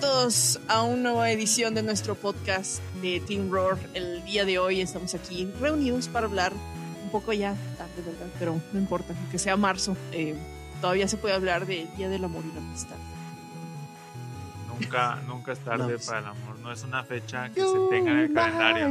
[0.00, 3.78] todos a una nueva edición de nuestro podcast de Team Roar.
[3.94, 6.52] El día de hoy estamos aquí reunidos para hablar
[7.04, 8.26] un poco ya tarde, ¿verdad?
[8.38, 9.96] Pero no importa, que sea marzo.
[10.12, 10.36] eh,
[10.80, 12.96] todavía se puede hablar del Día del Amor y la Amistad.
[14.68, 16.06] Nunca, nunca es tarde No.
[16.06, 16.58] para el amor.
[16.60, 18.88] No es una fecha que se tenga en el calendario.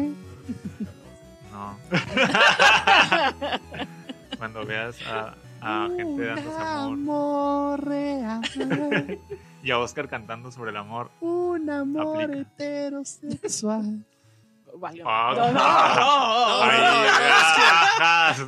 [1.51, 1.77] No.
[4.37, 8.41] Cuando veas a, a gente dando amor amor real,
[9.63, 11.11] y a Oscar cantando sobre el amor.
[11.21, 12.41] un amor Aplica.
[12.41, 14.05] heterosexual.
[14.77, 15.03] Vale.
[15.05, 16.79] Ah, No, no, no, Ay,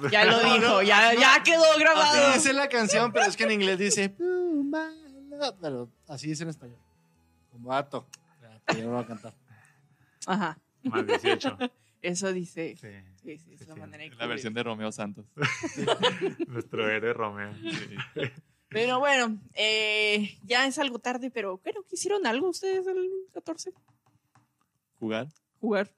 [0.01, 2.27] no, ya, lo dijo, ya, ya quedó grabado.
[2.27, 6.27] Así dice la canción, pero es que en inglés dice "Oh, my love", pero así
[6.27, 6.77] dice en español.
[7.51, 8.07] Como vato.
[8.41, 9.33] Ya, Yo no lo voy a cantar.
[10.27, 11.57] Ajá, Más 18.
[12.01, 12.75] eso dice.
[12.79, 12.87] Sí.
[13.23, 13.79] Sí, sí, es la Sí.
[13.81, 15.25] manera La versión de Romeo Santos.
[16.47, 17.51] Nuestro héroe Romeo.
[18.71, 23.73] Pero bueno, eh, ya es algo tarde, pero bueno, ¿qué hicieron algo ustedes el 14?
[24.97, 25.27] Jugar.
[25.59, 25.91] Jugar.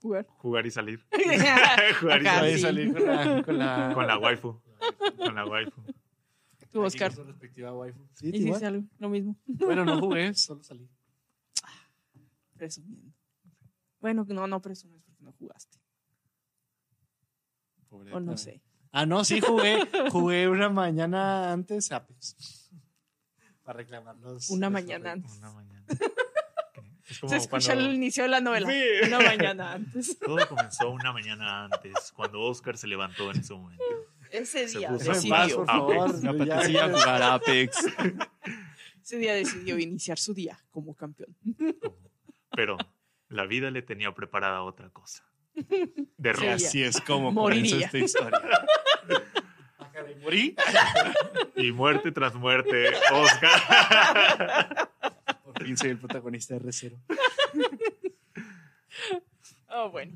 [0.00, 0.26] Jugar.
[0.38, 1.04] Jugar y salir.
[1.12, 2.56] Acá, Jugar y salir.
[2.56, 2.62] sí.
[2.62, 4.60] salir con la, con la, Con la waifu.
[5.18, 5.82] Con la waifu.
[6.72, 7.12] Tú, Oscar.
[7.12, 8.06] Su respectiva waifu.
[8.14, 8.64] Sí, Hiciste igual.
[8.64, 9.36] algo, lo mismo.
[9.46, 10.88] Bueno, no jugué, solo salí.
[12.56, 13.12] Presumiendo.
[14.00, 15.78] Bueno, no, no presumes porque no jugaste.
[17.88, 18.62] Pobre O no sé.
[18.98, 19.86] Ah, no, sí jugué.
[20.10, 22.70] Jugué una mañana antes Apex.
[23.62, 24.48] Para reclamarlos.
[24.48, 25.32] Una mañana antes.
[25.38, 25.84] Una mañana.
[27.08, 28.68] Es como Se escucha cuando- el inicio de la novela.
[28.68, 28.82] Sí.
[29.06, 30.18] Una mañana antes.
[30.24, 33.84] Todo comenzó una mañana antes, cuando Oscar se levantó en ese momento.
[34.32, 35.56] Ese Se día puso Déjame en paz, decidió.
[35.58, 36.08] por favor.
[36.08, 36.22] Apex.
[36.22, 37.76] Me apetecía jugar Apex.
[39.04, 41.36] Ese día decidió iniciar su día como campeón.
[42.56, 42.76] Pero
[43.28, 45.22] la vida le tenía preparada otra cosa.
[45.54, 46.46] De Sí.
[46.48, 47.70] Así es como Moriría.
[47.70, 48.66] comenzó esta historia.
[49.92, 50.54] Caray, ¿Morí?
[51.56, 54.88] Y muerte tras muerte, Oscar.
[55.42, 56.98] Por fin soy el protagonista de R0.
[59.68, 60.12] Oh, bueno.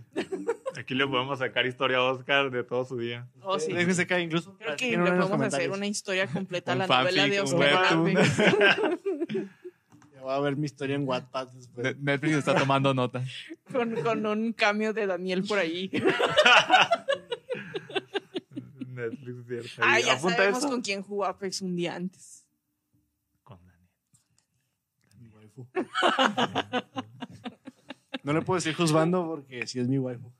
[0.78, 3.26] Aquí le podemos sacar historia a Oscar de todo su día.
[3.42, 3.72] Oh, sí.
[3.72, 4.56] Déjense incluso.
[4.58, 7.96] Creo que le podemos hacer una historia completa a la novela de Oscar.
[10.12, 11.96] Ya voy a ver mi historia en Wattpad después.
[11.96, 13.24] Ne- Netflix está tomando nota.
[13.72, 15.90] con, con un cambio de Daniel por ahí.
[19.00, 19.68] Netflix, cierto.
[19.82, 20.68] Ah, Ahí, ya apunta sabemos eso.
[20.68, 22.44] con quién jugó Apex un día antes.
[23.42, 23.88] Con Daniel.
[25.18, 25.66] Mi waifu.
[28.22, 30.30] No le puedo decir juzgando porque si es mi waifu.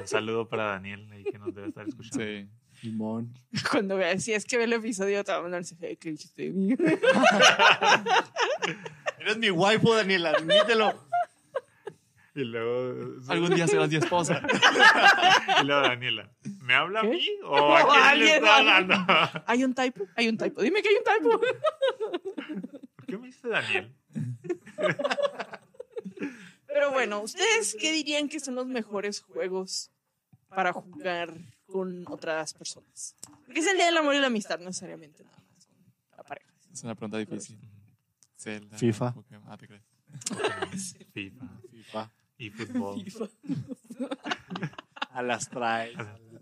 [0.00, 2.24] Un saludo para Daniel, ahí que nos debe estar escuchando.
[2.24, 2.48] Sí.
[2.82, 3.34] Limón.
[3.70, 6.10] Cuando veas, si es que ve el episodio, te va a mandar ese "Hey, ¿qué
[6.12, 6.72] dijiste de mí?"
[9.18, 11.07] Eres mi waifu, Daniela, admítelo.
[12.38, 14.40] Y luego, Algún día serás mi esposa.
[15.60, 17.06] y luego Daniela, ¿me habla ¿Qué?
[17.08, 18.94] a mí o a O quién a le alguien, hablando?
[19.44, 20.62] Hay un typo, hay un typo.
[20.62, 21.40] Dime que hay un typo.
[22.94, 23.92] ¿Por qué me dice Daniel?
[26.68, 29.90] Pero bueno, ¿ustedes qué dirían que son los mejores juegos
[30.48, 31.34] para jugar
[31.66, 33.16] con otras personas?
[33.46, 35.68] Porque es el día del amor y la amistad, no necesariamente nada más
[36.16, 36.52] la pareja.
[36.72, 37.58] Es una pregunta difícil.
[38.36, 39.12] Zelda, FIFA.
[39.14, 39.50] Pokémon.
[39.50, 39.82] Ah, te crees.
[41.12, 42.10] FIFA FIFA.
[42.44, 43.04] y fútbol.
[45.10, 45.96] A las traes.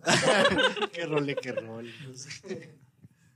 [0.92, 1.92] qué role, qué rol.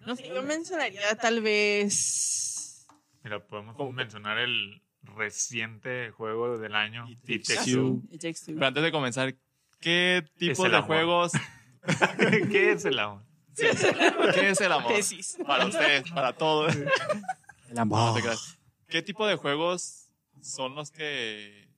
[0.06, 2.86] No sé, yo mencionaría tal vez.
[3.22, 7.06] Mira, podemos mencionar el reciente juego del año.
[7.10, 7.76] It It Takes Two.
[7.76, 8.02] Two.
[8.10, 8.54] It Takes Two.
[8.54, 9.34] Pero antes de comenzar,
[9.78, 10.86] ¿qué tipo de amor.
[10.86, 11.32] juegos?
[12.50, 13.22] ¿Qué es el amor?
[13.54, 14.90] ¿Qué es el amor?
[14.94, 15.36] Tesis.
[15.46, 16.74] Para ustedes, para todos.
[16.74, 16.88] El
[17.74, 18.14] No amor.
[18.14, 18.58] te creas.
[18.88, 20.10] ¿Qué tipo de juegos
[20.40, 21.68] son los que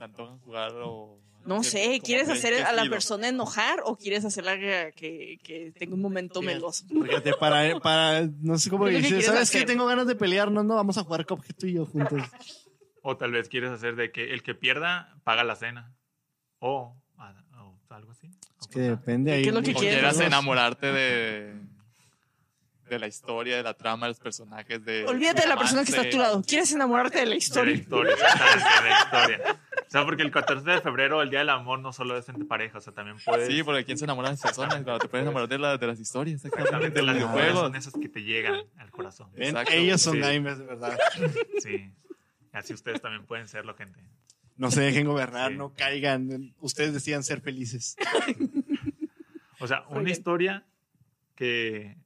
[0.00, 4.56] se antojan jugar o No sé, ¿quieres hacer a la persona enojar o quieres hacerla
[4.58, 6.86] que, que, que tenga un momento meloso?
[6.88, 9.60] Fíjate, para, para, no sé cómo ¿Qué es lo que dices, quieres ¿sabes hacer?
[9.60, 9.66] qué?
[9.66, 12.22] Tengo ganas de pelear, no, no, vamos a jugar Cuphead tú y yo juntos.
[13.02, 15.94] O tal vez quieres hacer de que el que pierda paga la cena.
[16.60, 18.30] O, o algo así.
[18.58, 19.42] Es que depende ahí.
[19.42, 19.98] ¿Qué es lo que O quieres?
[19.98, 21.54] quieras enamorarte de,
[22.88, 24.82] de la historia, de la trama, de los personajes.
[24.84, 26.42] De, Olvídate de la persona que está a tu lado.
[26.46, 27.74] ¿Quieres enamorarte de la De la historia?
[27.74, 29.60] historia, de la historia.
[29.90, 32.44] O sea, porque el 14 de febrero, el Día del Amor, no solo es entre
[32.44, 33.48] pareja, o sea, también puedes...
[33.48, 34.74] Sí, porque ¿quién se enamora de las personas?
[34.84, 37.60] Cuando te puedes enamorar de, la- de las historias, exactamente, Exactamente, de los videojuegos.
[37.60, 39.30] son esas que te llegan al corazón.
[39.34, 40.18] Exacto, ellos son sí.
[40.20, 40.96] gamers, de verdad.
[41.60, 41.90] Sí.
[42.52, 44.00] Así ustedes también pueden serlo, gente.
[44.56, 45.56] No se dejen gobernar, Sí.
[45.58, 46.54] no caigan.
[46.60, 47.96] Ustedes decían ser felices.
[49.58, 50.64] O sea, una historia
[51.34, 51.96] que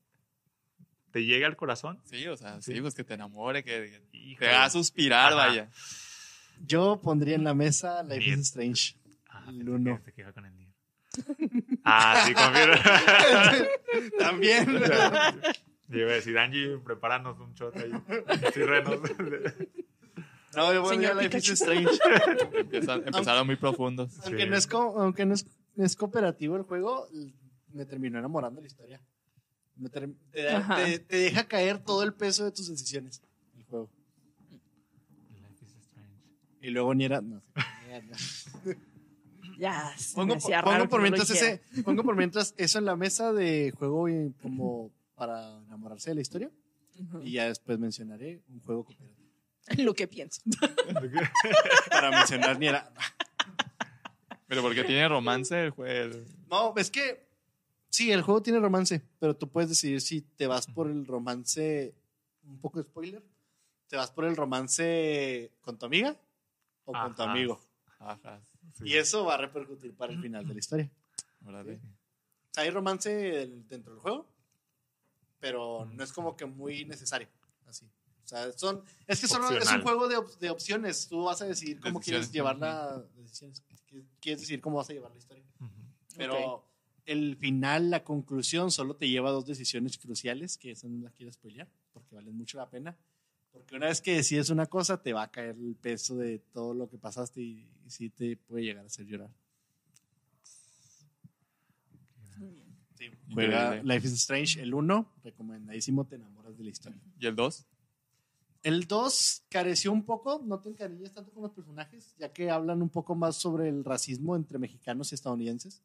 [1.11, 2.01] te llegue al corazón.
[2.05, 2.81] Sí, o sea, sí, Sí.
[2.81, 5.47] pues que te enamore, que, que te haga suspirar, Ajá.
[5.49, 5.71] vaya.
[6.61, 8.97] Yo pondría en la mesa Life is Strange.
[9.29, 9.91] Ah, El uno.
[9.91, 10.71] que- pensé que iba con el Nier.
[11.85, 14.09] Ah, sí, confío.
[14.19, 14.67] También.
[15.89, 17.93] Yo iba a decir, Angie, prepáranos un shot ahí.
[18.53, 19.01] Sí, renos.
[20.56, 21.51] No, yo volví a Life is.
[21.51, 21.89] Strange.
[23.06, 24.19] Empezaron muy profundos.
[24.25, 25.47] Aunque, no es, co- aunque no, es,
[25.77, 27.09] no es cooperativo el juego,
[27.73, 29.01] me terminó enamorando la historia.
[29.77, 30.06] Me te
[31.17, 33.21] deja caer todo el peso de tus decisiones.
[33.56, 33.91] El juego.
[35.33, 36.23] Life is strange.
[36.65, 37.21] Y luego ni era.
[37.21, 37.43] No.
[39.57, 41.61] Ya, se pongo, me hacía pongo raro por no mientras hiciera.
[41.71, 46.17] ese, pongo por mientras eso en la mesa de juego y como para enamorarse de
[46.17, 46.51] la historia.
[47.23, 49.31] Y ya después mencionaré un juego cooperativo.
[49.79, 50.43] Lo que pienso.
[51.89, 52.93] Para mencionar ni era.
[54.49, 56.25] Pero porque tiene romance el juego.
[56.51, 57.29] No, es que
[57.91, 61.95] sí, el juego tiene romance, pero tú puedes decidir si te vas por el romance,
[62.43, 63.23] un poco de spoiler,
[63.87, 66.19] te vas por el romance con tu amiga
[66.85, 67.61] o con tu amigo.
[67.99, 68.41] Ajá.
[68.75, 68.85] Sí.
[68.87, 70.91] Y eso va a repercutir para el final de la historia.
[72.53, 73.11] sea, hay romance
[73.69, 74.27] dentro del juego,
[75.41, 77.29] pero no es como que muy necesario.
[77.67, 77.87] Así.
[77.87, 81.09] O sea, son, es que solo es un juego de, op- de opciones.
[81.09, 82.33] Tú vas a decidir cómo quieres Decisiones.
[82.33, 83.63] llevar la decisiones.
[84.21, 85.45] Quieres decidir cómo vas a llevar la historia.
[85.61, 85.71] Ujú.
[86.17, 86.65] Pero Ok.
[87.05, 91.13] el final, la conclusión, solo te lleva a dos decisiones cruciales, que esa no las
[91.13, 92.97] quiero spoilear, porque valen mucho la pena.
[93.55, 96.75] Porque una vez que decides una cosa, te va a caer el peso de todo
[96.75, 99.31] lo que pasaste y, y sí te puede llegar a hacer llorar.
[102.39, 102.67] Muy bien.
[102.99, 103.11] Sí.
[103.33, 103.83] Juega.
[103.83, 107.01] Life is Strange, el 1, recomendadísimo, te enamoras de la historia.
[107.19, 107.67] ¿Y el 2?
[108.65, 112.83] El 2 careció un poco, no te encariñas tanto con los personajes, ya que hablan
[112.83, 115.83] un poco más sobre el racismo entre mexicanos y estadounidenses.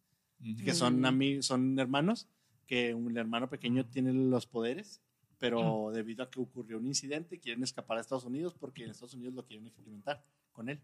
[0.63, 1.41] que son, Mm.
[1.41, 2.29] son hermanos,
[2.65, 5.01] que un hermano pequeño tiene los poderes,
[5.39, 9.13] pero debido a que ocurrió un incidente, quieren escapar a Estados Unidos porque en Estados
[9.13, 10.79] Unidos lo quieren experimentar con él.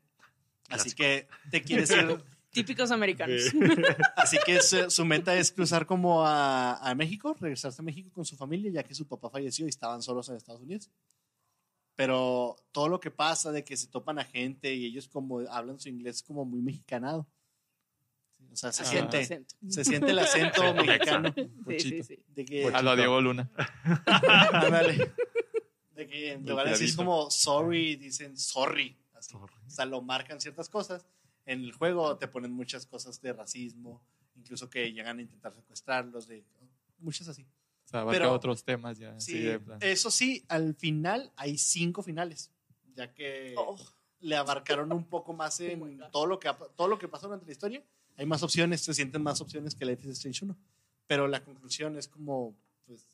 [0.69, 0.98] Así Clásico.
[0.98, 2.18] que te quieres ir,
[2.56, 3.42] Típicos americanos.
[4.16, 8.24] así que su, su meta es cruzar como a, a México, regresarse a México con
[8.24, 10.90] su familia, ya que su papá falleció y estaban solos en Estados Unidos.
[11.96, 15.80] Pero todo lo que pasa de que se topan a gente y ellos como hablan
[15.81, 17.28] su inglés como muy mexicanado.
[18.56, 18.86] O sea, se Ah.
[18.86, 19.56] siente, Acento.
[19.69, 21.34] se siente el acento mexicano.
[21.68, 22.19] Sí, sí, sí.
[22.34, 23.52] De que, A lo Diego Luna.
[24.06, 25.12] ándale.
[25.96, 28.98] De que en lugar de decir como sorry, dicen sorry.
[29.13, 29.31] Así.
[29.31, 29.54] Sorry.
[29.66, 31.06] O sea, lo marcan ciertas cosas.
[31.46, 34.02] En el juego te ponen muchas cosas de racismo,
[34.36, 36.44] incluso que llegan a intentar secuestrarlos, de
[37.00, 37.44] muchas así.
[37.86, 39.18] O sea, abarca Pero- otros temas ya.
[39.22, 39.80] Sí, de plan.
[39.81, 42.51] eso sí, al final hay cinco finales,
[42.94, 43.78] ya que Oh,
[44.19, 46.12] le abarcaron un poco más en Oh God.
[46.12, 47.84] todo lo que todo lo que pasó durante la historia.
[48.18, 50.58] Hay más opciones, se sienten más opciones que Life is Strange 1.
[51.08, 53.08] Pero la conclusión es como, pues,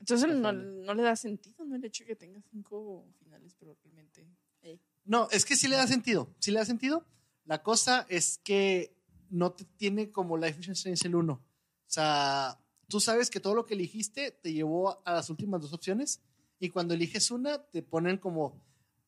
[0.00, 1.76] Entonces no, no le da sentido, ¿no?
[1.76, 4.26] El hecho de que tenga cinco finales, pero realmente.
[4.62, 6.32] eh, No, es que sí le da sentido.
[6.38, 7.04] Sí le da sentido.
[7.44, 8.94] La cosa es que
[9.28, 11.32] no te tiene como Life is Strange el 1.
[11.32, 11.40] O
[11.86, 16.20] sea, tú sabes que todo lo que eligiste te llevó a las últimas dos opciones
[16.58, 18.60] y cuando eliges una te ponen como,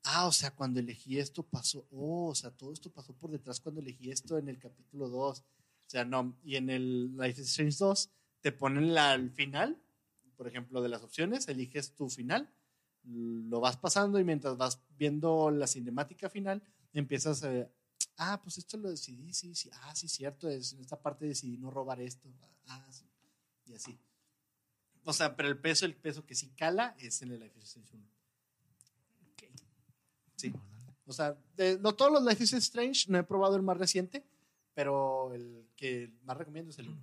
[0.05, 3.61] ah, o sea, cuando elegí esto pasó, oh, o sea, todo esto pasó por detrás
[3.61, 5.39] cuando elegí esto en el capítulo 2.
[5.41, 5.45] O
[5.87, 8.11] sea, no, y en el Life is Strange 2
[8.41, 9.81] te ponen la, al final,
[10.37, 12.53] por ejemplo, de las opciones, eliges tu final
[13.05, 16.63] lo vas pasando y mientras vas viendo la cinemática final,
[16.93, 17.69] empiezas a,
[18.19, 21.59] ah, pues esto lo decidí, sí, sí, ah, sí, cierto, es, en esta parte decidí
[21.59, 22.29] no robar esto,
[22.69, 23.05] ah, sí,
[23.67, 23.99] y así.
[25.05, 27.65] O sea, pero el peso, el peso que sí cala es en el Life is
[27.65, 28.12] Strange 1.
[30.43, 30.53] Sí.
[31.07, 34.25] O sea, de, no todos los Life is Strange, no he probado el más reciente,
[34.75, 36.99] pero el que más recomiendo es el 1.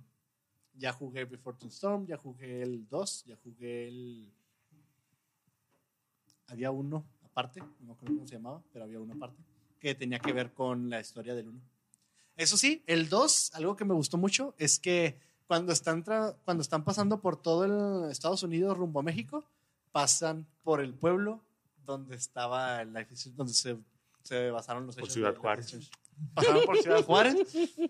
[0.74, 4.32] Ya jugué Before the Storm, ya jugué el 2, ya jugué el
[6.48, 9.40] había uno aparte, no acuerdo cómo se llamaba, pero había uno aparte,
[9.78, 11.60] que tenía que ver con la historia del uno.
[12.36, 15.16] Eso sí, el 2, algo que me gustó mucho es que
[15.46, 16.02] cuando están,
[16.44, 17.64] cuando están pasando por todo
[18.04, 19.44] el Estados Unidos rumbo a México,
[19.92, 21.40] pasan por el pueblo
[21.90, 23.76] donde estaba is- donde se,
[24.22, 25.14] se basaron los Por hechos.
[25.14, 25.90] Ciudad de Juárez.
[26.34, 27.34] Pasaron por Ciudad Juárez,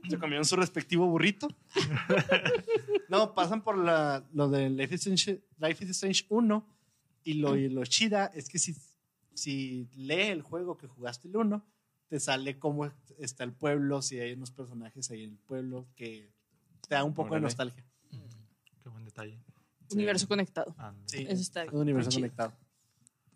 [0.08, 1.48] se comieron su respectivo burrito.
[3.08, 6.66] No, pasan por la, lo de Life is Strange, Life is Strange 1
[7.24, 8.76] y lo, y lo chida es que si,
[9.34, 11.64] si lee el juego que jugaste el 1,
[12.08, 12.88] te sale cómo
[13.18, 16.30] está el pueblo, si hay unos personajes ahí en el pueblo que
[16.88, 17.84] te da un poco de nostalgia.
[18.82, 19.40] Qué buen detalle.
[19.92, 20.72] universo conectado.
[21.06, 22.20] Sí, Eso está un universo chido.
[22.20, 22.52] conectado.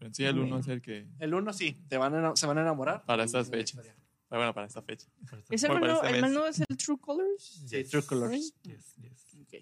[0.05, 1.09] Pero sí, el 1 es el que.
[1.19, 3.05] El 1 sí, te van a, se van a enamorar.
[3.07, 3.81] Para estas fechas.
[4.29, 5.07] ah, Bueno, para esta fecha.
[5.49, 6.33] ¿Es el, Bueno, este el más mes.
[6.33, 7.63] nuevo es el True Colors?
[7.67, 8.55] Sí, True Colors.
[8.63, 9.35] Yes, yes.
[9.41, 9.55] Ok.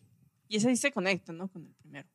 [0.49, 1.47] Y ese sí se conecta, ¿no?
[1.49, 2.09] Con el primero.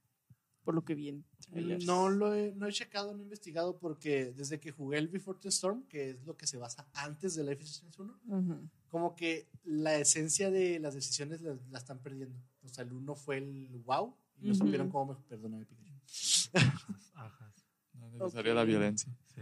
[0.66, 1.86] Por lo que vi en trailers.
[1.86, 5.40] No lo he, no he checado, no he investigado porque desde que jugué el Before
[5.42, 8.70] the Storm, que es lo que se basa antes de Life is Strange 1, Ujú.
[8.90, 12.38] como que la esencia de las decisiones la, la están perdiendo.
[12.66, 15.20] O sea, el 1 fue el wow y no supieron cómo me...
[15.30, 15.96] Perdóname, Pikachu.
[17.14, 17.57] Ajas.
[18.00, 19.12] No es necesaria la violencia.
[19.36, 19.42] Sí.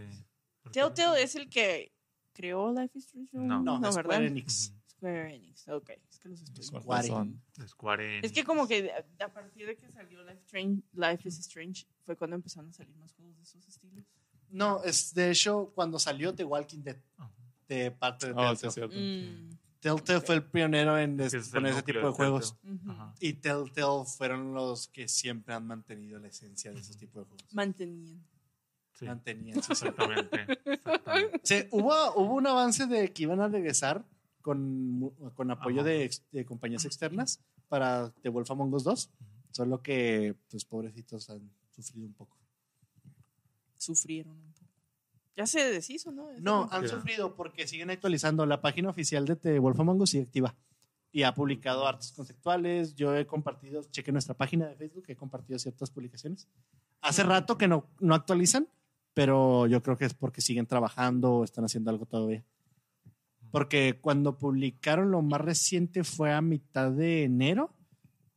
[0.72, 1.92] Telltale es el que
[2.32, 3.30] creó Life is Strange.
[3.32, 3.62] No.
[3.62, 3.92] No, no.
[3.92, 4.72] Square Enix.
[4.90, 5.90] Square Enix, ok.
[6.10, 7.34] Es que los estoy Square
[7.68, 11.86] Square Es que como que a, partir de que salió Life, Strange, Life is Strange
[12.04, 14.04] fue cuando empezaron a salir más juegos de esos estilos.
[14.50, 16.96] No, es de hecho cuando salió The Walking Dead
[17.68, 18.72] de parte de Oh, sí, Telltale.
[18.72, 18.96] cierto.
[18.96, 22.04] Mm, Telltale fue el pionero en Es que des- es el poner ese tipo de
[22.06, 22.56] de juegos.
[23.20, 27.52] Y Telltale fueron los que siempre han mantenido la esencia de esos tipos de juegos.
[27.54, 28.24] Mantenían.
[28.98, 30.46] Sí, exactamente.
[30.64, 31.40] exactamente.
[31.42, 34.04] Sí, hubo, hubo un avance de que iban a regresar
[34.40, 36.10] con, apoyo de,
[36.46, 39.10] compañías externas para The Wolf Among Us 2.
[39.50, 42.36] Solo que, pues, pobrecitos han sufrido un poco.
[43.76, 44.70] Sufrieron un poco.
[45.36, 46.30] Ya se deshizo, ¿no?
[46.40, 48.46] No, han sufrido porque siguen actualizando.
[48.46, 50.54] La página oficial de The Wolf Among Us sigue activa.
[51.12, 52.94] Y ha publicado artes conceptuales.
[52.94, 56.48] Yo he compartido, cheque nuestra página de Facebook, he compartido ciertas publicaciones.
[57.02, 58.68] Hace rato que no, no actualizan,
[59.16, 62.44] pero yo creo que es porque siguen trabajando o están haciendo algo todavía.
[63.50, 67.70] Porque cuando publicaron lo más reciente fue a mitad de enero,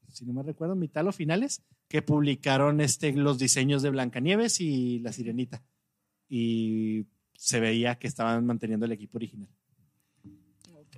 [0.08, 5.00] si no me recuerdo, mitad o finales, que publicaron este, los diseños de Blancanieves y
[5.00, 5.62] la Sirenita.
[6.30, 9.50] Y se veía que estaban manteniendo el equipo original.
[10.72, 10.96] Ok.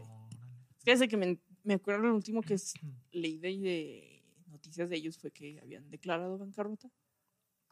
[0.86, 2.76] Es que me, me acuerdo lo último que es-
[3.12, 6.92] leí de, de noticias de ellos fue que habían declarado bancarrota.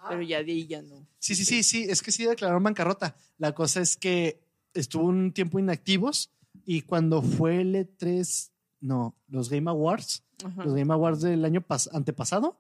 [0.08, 1.06] Pero ya de ahí ya no.
[1.20, 3.16] Sí, sí, sí, sí, es que sí declararon bancarrota.
[3.38, 4.40] La cosa es que
[4.74, 6.32] estuvo un tiempo inactivos
[6.66, 8.52] y cuando fue el E3,
[8.82, 10.64] no, los Game Awards, Ajá.
[10.64, 12.58] los Game Awards del año pas- antepasado,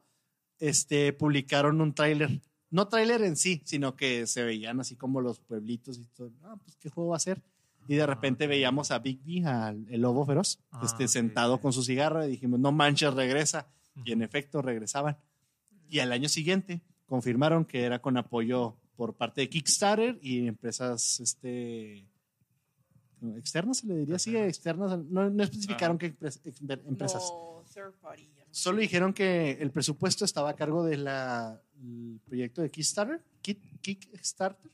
[0.60, 2.41] este, publicaron un tráiler.
[2.72, 6.31] No tráiler en sí, sino que se veían así como los pueblitos y todo.
[6.43, 7.41] Ah, pues qué juego va a ser.
[7.88, 11.62] Y de repente veíamos a Bigby, al el lobo feroz, Ah, este, sentado sí.
[11.62, 13.67] con su cigarro y dijimos, no manches, regresa.
[14.05, 15.17] Y en efecto regresaban.
[15.89, 21.20] Y al año siguiente confirmaron que era con apoyo por parte de Kickstarter y empresas
[21.20, 22.06] este,
[23.36, 24.98] externas, se le diría así, externas.
[25.06, 27.24] No, no especificaron qué empres- ex- empresas.
[27.32, 28.24] No, third party.
[28.24, 28.46] sé.
[28.51, 31.08] Solo dijeron que el presupuesto estaba a cargo del
[32.25, 34.72] proyecto de Kickstarter, Kick- Kickstarter.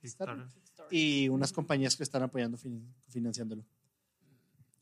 [0.00, 0.96] Kickstarter, Kickstarter.
[0.98, 3.64] y unas compañías que están apoyando, fin- financiándolo.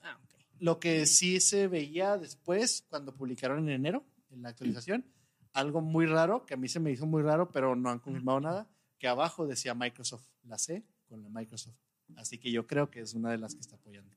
[0.02, 0.34] Ah, ok.
[0.60, 5.04] Lo que sí se veía después, cuando publicaron en enero, en la actualización,
[5.52, 8.40] algo muy raro, que a mí se me hizo muy raro, pero no han confirmado
[8.40, 11.76] nada, que abajo decía Microsoft, la C con la Microsoft.
[12.16, 14.14] Así que yo creo que es una de las que está apoyando.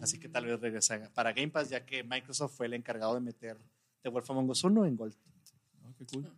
[0.00, 3.20] Así que tal vez regresa para Game Pass, ya que Microsoft fue el encargado de
[3.20, 3.58] meter
[4.02, 5.14] The Wolf Among Us 1 en Gold.
[5.84, 6.32] Oh, qué cool.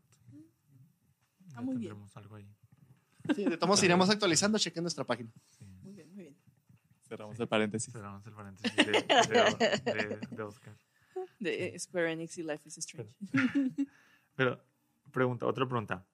[1.54, 1.96] Ah, muy bien.
[2.14, 2.48] Algo ahí.
[3.34, 5.30] Sí, de todos iremos actualizando, chequen nuestra página.
[5.58, 5.64] Sí.
[5.82, 6.36] Muy bien, muy bien.
[7.08, 7.92] Cerramos el paréntesis.
[7.92, 10.76] Cerramos el paréntesis de, de- de- de Oscar.
[11.38, 13.12] De Square Enix y Life is Strange.
[13.32, 13.88] Pero,
[15.12, 16.04] pregunta, otra pregunta.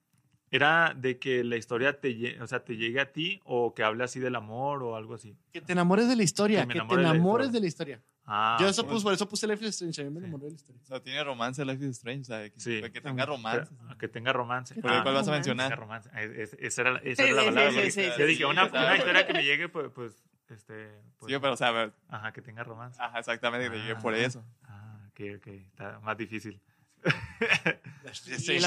[0.51, 4.05] ¿Era de que la historia te, o sea, te llegue a ti o que hable
[4.05, 5.37] así del amor o algo así?
[5.53, 7.53] Que te enamores de la historia, Que que te enamore de la enamores historia.
[7.53, 8.03] de la historia.
[8.27, 10.27] Ah, Yo eso puse, por eso puse Life is Strange, a mí me Sí.
[10.27, 10.81] enamoré de la historia.
[10.83, 12.81] O sea, tiene romance Life is Strange, o sea, que, Sí.
[12.93, 13.71] que tenga romance.
[13.87, 14.81] Pero, que tenga romance.
[14.81, 15.69] ¿Cuál- Ah, cuál vas a que mencionar?
[15.71, 16.11] tenga romance.
[16.13, 17.71] Ah, es- es- esa era, esa Sí, era la sí, palabra.
[17.71, 20.25] sí, porque sí, sí, yo dije, sí, una, una historia que me llegue, pues, pues
[20.49, 20.89] este...
[21.19, 23.03] pues, Sí, pero, o sea, a ver, Ajá, que tenga romance.
[23.03, 24.19] ajá, exactamente, que te llegue por Ah.
[24.19, 24.45] eso.
[24.63, 25.47] Ah, ok, ok.
[25.49, 26.61] Está más difícil.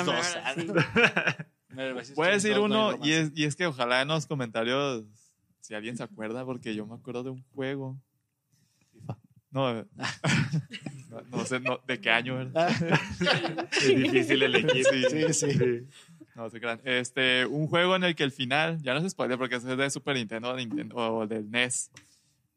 [0.06, 1.48] Verdad.
[2.16, 5.04] Voy a decir uno, y es, y es que ojalá en los comentarios,
[5.60, 7.98] si alguien se acuerda, porque yo me acuerdo de un juego.
[9.52, 9.74] No,
[11.10, 12.52] no, no sé no, de qué año era.
[12.56, 14.84] Ah, Es difícil elegir.
[14.86, 15.88] Sí, sí, sí.
[16.36, 16.80] No crean.
[16.84, 19.90] Este, un juego en el que el final, ya no se spoiler porque es de
[19.90, 21.90] Super Nintendo o, Nintendo, o del NES.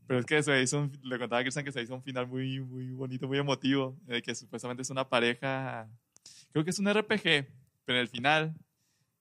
[0.06, 2.26] Pero es que se hizo un- le contaba a Cristian que se hizo un final
[2.26, 5.88] muy, muy bonito, muy emotivo, en el que supuestamente es una pareja,
[6.52, 7.22] creo que es un RPG,
[7.84, 8.54] pero en el final,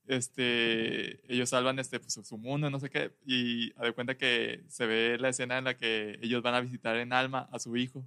[0.07, 4.63] este, ellos salvan este, pues, su mundo, no sé qué, y a de cuenta que
[4.67, 7.75] se ve la escena en la que ellos van a visitar en alma a su
[7.77, 8.05] hijo.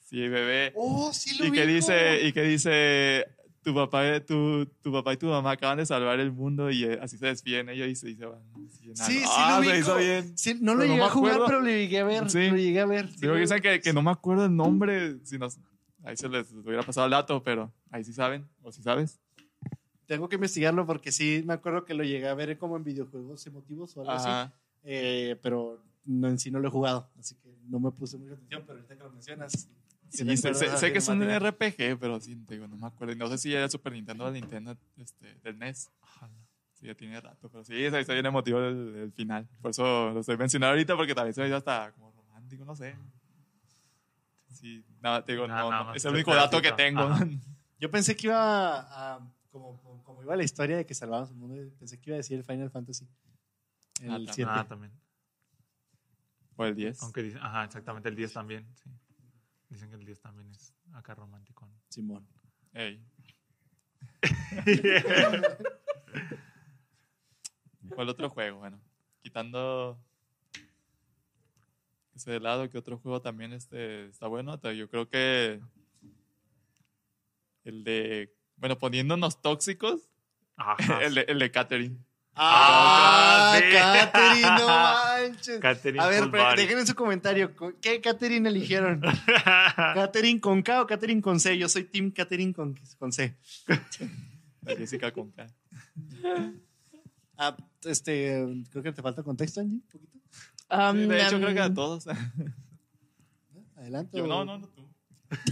[0.00, 0.72] Sí, bebé.
[0.74, 3.26] Oh, sí lo Y que dice, y que dice,
[3.62, 6.98] tu papá, tu, tu papá y tu mamá acaban de salvar el mundo y eh,
[7.02, 8.40] así se despiden ellos y se, se van.
[8.94, 10.36] Sí, sí Ah, lo se hizo bien.
[10.38, 11.46] Sí, no lo Pero no llegué me a jugar, acuerdo.
[11.46, 12.30] pero lo llegué a ver.
[12.30, 12.48] Sí.
[12.48, 13.08] Lo llegué a ver.
[13.10, 15.58] Sí, Digo dicen que, que no me acuerdo el nombre, si nos,
[16.08, 19.20] ahí se les hubiera pasado el dato, pero ahí sí saben, o si sabes.
[20.06, 23.46] Tengo que investigarlo porque sí me acuerdo que lo llegué a ver como en videojuegos
[23.46, 24.28] emotivos o algo así.
[24.28, 24.52] Ajá.
[24.84, 27.10] Eh, pero no, en sí no lo he jugado.
[27.18, 29.68] Así que no me puse mucha atención, pero ahorita que lo mencionas.
[30.08, 31.22] Sí, me sé, sé- sé que es un.
[31.22, 33.12] RPG, pero sí, te digo, no me acuerdo.
[33.12, 35.90] Y No sé si era el Super Nintendo o Nintendo este, del NES.
[36.72, 39.46] Sí, ya tiene rato, pero sí, está, está bien emotivo el, el final.
[39.60, 42.94] Por eso lo estoy mencionando ahorita, porque también se ve hasta como romántico, no sé.
[44.52, 47.02] Sí, nada, te digo, Nada, no, nada no, es el único dato que tengo.
[47.02, 47.26] Ajá.
[47.80, 49.20] Yo pensé que iba a.
[49.50, 52.36] como, como iba la historia de que salvamos el mundo, pensé que iba a decir
[52.38, 53.06] el Final Fantasy.
[54.00, 54.34] El Ah, también.
[54.34, 54.50] 7.
[54.52, 54.92] Ah, también.
[56.56, 57.02] O el 10.
[57.04, 58.90] Aunque dicen, ajá, exactamente, el 10 también, sí.
[59.68, 61.68] Dicen que el 10 también es acá romántico.
[61.88, 62.26] Simón.
[62.72, 63.00] Ey.
[67.94, 68.58] ¿Cuál otro juego?
[68.58, 68.80] Bueno,
[69.22, 70.00] quitando
[72.18, 74.60] ese de lado, ¿qué otro juego también este, está bueno?
[74.72, 75.60] Yo creo que
[77.64, 80.08] el de, bueno, poniéndonos tóxicos,
[80.56, 80.76] Ajá.
[81.04, 81.96] el de, el de Catherine.
[82.40, 83.56] ¡Ah!
[83.58, 83.64] sí.
[83.72, 85.60] Catherine, no manches.
[85.60, 87.54] Catherine A ver, dejen en su comentario.
[87.56, 89.00] ¿con- ¿Qué Catherine eligieron?
[89.76, 91.58] ¿Catherine con K o Catherine con C?
[91.58, 93.36] Yo soy Team Catherine con, con C.
[94.62, 95.46] La Jessica con K.
[97.36, 100.17] Ah, este, creo que te falta contexto, Angie, un poquito.
[100.70, 102.06] Um, Sí, de hecho, um, creo que a todos.
[103.76, 104.18] Adelante.
[104.18, 104.86] Yo, no, no, no tú.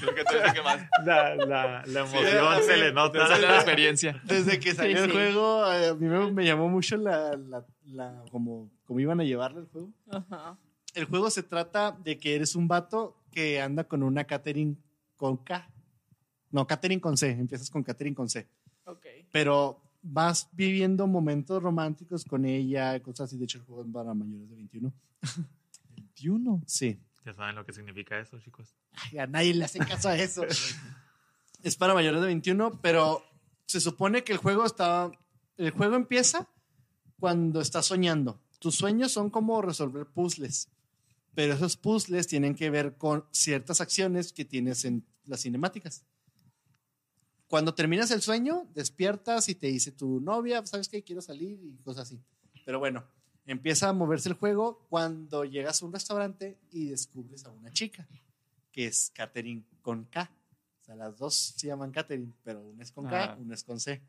[0.00, 0.86] Creo que tú eres el que más.
[1.04, 2.80] La, la, la emoción Sí, se sí.
[2.80, 3.26] le nota.
[3.28, 4.20] sale la experiencia.
[4.24, 7.64] Desde que salió Sí, el juego, eh, a mí me, me llamó mucho la, la,
[7.84, 9.90] la- como, como iban a llevarlo el juego.
[10.10, 10.58] Ajá.
[10.94, 14.76] El juego se trata de que eres un vato que anda con una Catherine
[15.16, 15.68] con K.
[16.50, 17.30] No, Catherine con C.
[17.30, 18.48] Empiezas con Catherine con C.
[18.84, 19.04] Ok.
[19.30, 23.36] Pero vas viviendo momentos románticos con ella, cosas así.
[23.36, 24.92] De hecho, el juego es para mayores de 21.
[25.96, 26.62] 21.
[26.66, 27.00] Sí.
[27.24, 28.76] Ya saben lo que significa eso, chicos.
[28.92, 30.44] Ay, a nadie le hace caso a eso.
[31.62, 33.24] es para mayores de 21, pero
[33.66, 35.10] se supone que el juego está.
[35.56, 36.48] El juego empieza
[37.18, 38.40] cuando estás soñando.
[38.60, 40.68] Tus sueños son como resolver puzzles,
[41.34, 46.04] pero esos puzzles tienen que ver con ciertas acciones que tienes en las cinemáticas.
[47.48, 51.02] Cuando terminas el sueño, despiertas y te dice tu novia, ¿sabes qué?
[51.02, 52.20] Quiero salir y cosas así.
[52.64, 53.04] Pero bueno,
[53.46, 58.08] empieza a moverse el juego cuando llegas a un restaurante y descubres a una chica,
[58.72, 60.28] que es Catherine con K.
[60.80, 63.36] O sea, las dos se llaman Catherine, pero una es con K, Ah.
[63.40, 64.02] una es con C.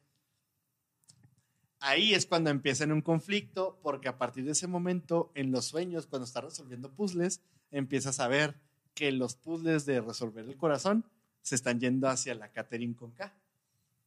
[1.79, 6.07] Ahí es cuando empiezan un conflicto, porque a partir de ese momento, en los sueños,
[6.07, 8.59] cuando estás resolviendo puzzles, empiezas a ver
[8.95, 11.05] que los puzzles de resolver el corazón
[11.41, 13.33] se están yendo hacia la Catherine con K.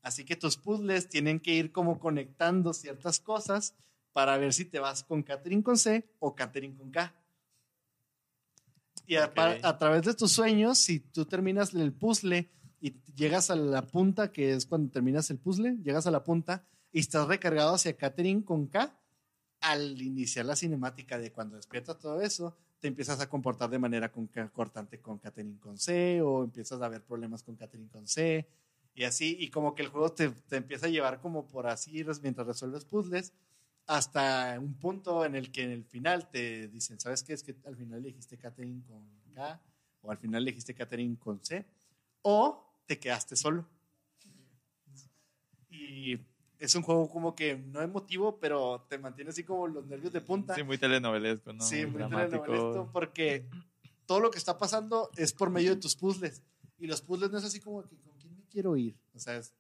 [0.02, 3.74] Así que tus puzzles tienen que ir como conectando ciertas cosas
[4.12, 7.14] para ver si te vas con Catherine con C o Catherine con K.
[9.06, 12.48] Y a, través de tus sueños, si tú terminas el puzzle
[12.80, 16.64] y llegas a la punta, que es cuando terminas el puzzle, llegas a la punta
[16.92, 18.96] y estás recargado hacia Catherine con K,
[19.60, 24.10] al iniciar la cinemática de cuando despiertas todo eso, te empiezas a comportar de manera
[24.10, 28.48] cortante con Catherine con C o empiezas a ver problemas con Catherine con C
[28.94, 32.04] y así, y como que el juego te, te empieza a llevar como por así
[32.22, 33.32] mientras resuelves puzzles
[33.86, 37.32] hasta un punto en el que en el final te dicen, ¿sabes qué?
[37.32, 39.60] Es que al final elegiste Catherine con K
[40.02, 41.64] o al final elegiste Catherine con C
[42.22, 43.66] o te quedaste solo.
[45.68, 46.18] Y
[46.60, 50.20] es un juego como que no emotivo, pero te mantiene así como los nervios de
[50.20, 50.54] punta.
[50.54, 51.64] Sí, muy telenovelesco, ¿no?
[51.64, 52.42] Sí, muy dramático.
[52.44, 53.46] telenovelesco, porque
[54.06, 56.42] todo lo que está pasando es por medio de tus puzzles.
[56.78, 58.94] Y los puzzles no es así como que con quién me quiero ir.
[59.14, 59.52] O sea, es-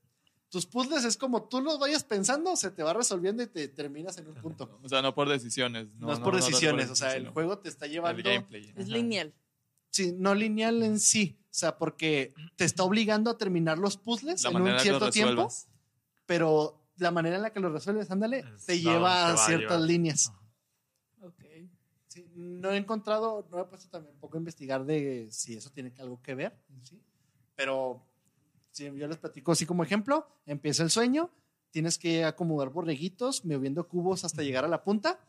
[0.50, 4.18] tus puzzles es como tú los vayas pensando, se te va resolviendo y te terminas
[4.18, 4.80] en un punto.
[4.82, 5.86] O sea, no por decisiones.
[5.98, 8.22] No, es por decisiones, por o sea, el juego te está El llevando.
[8.22, 8.72] gameplay.
[8.76, 8.96] Es Ajá.
[8.96, 9.32] lineal.
[9.90, 11.38] Sí, no lineal en sí.
[11.44, 15.48] O sea, porque te está obligando a terminar los puzzles La en un cierto tiempo,
[16.26, 19.32] pero la manera en la que lo resuelves, ándale, Es te a lleva te a
[19.32, 19.80] a ciertas llevar.
[19.88, 20.32] líneas.
[21.22, 21.44] Ok.
[22.08, 25.70] Sí, no he encontrado, no he puesto también un poco a investigar de si eso
[25.70, 27.00] tiene algo que ver, sí.
[27.54, 28.02] pero
[28.72, 31.30] si yo les platico así como ejemplo, empieza el sueño,
[31.70, 35.20] tienes que acomodar borreguitos, moviendo cubos hasta llegar a la punta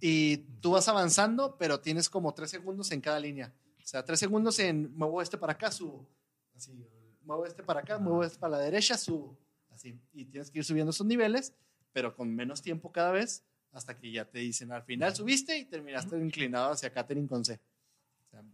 [0.00, 3.54] y tú vas avanzando, pero tienes como tres segundos en cada línea.
[3.78, 6.08] O sea, tres segundos en muevo este para acá, subo.
[6.56, 6.72] Así,
[7.22, 9.36] muevo este para acá, muevo este para la derecha, subo.
[9.82, 9.98] Así.
[10.12, 11.54] Y tienes que ir subiendo esos niveles,
[11.92, 15.64] pero con menos tiempo cada vez, hasta que ya te dicen al final subiste y
[15.64, 17.54] terminaste inclinado hacia Catherine con C.
[17.54, 18.44] O sea,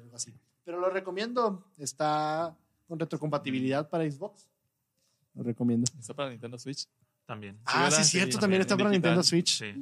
[0.00, 0.32] algo así.
[0.64, 1.66] Pero lo recomiendo.
[1.76, 2.56] Está
[2.88, 4.48] con retrocompatibilidad para Xbox.
[5.34, 5.90] Lo recomiendo.
[5.98, 6.86] ¿Está para Nintendo Switch?
[7.26, 7.58] También.
[7.66, 8.38] ah, sí, Sí, cierto.
[8.38, 9.10] también También está para digital.
[9.10, 9.58] Nintendo Switch.
[9.58, 9.72] Sí.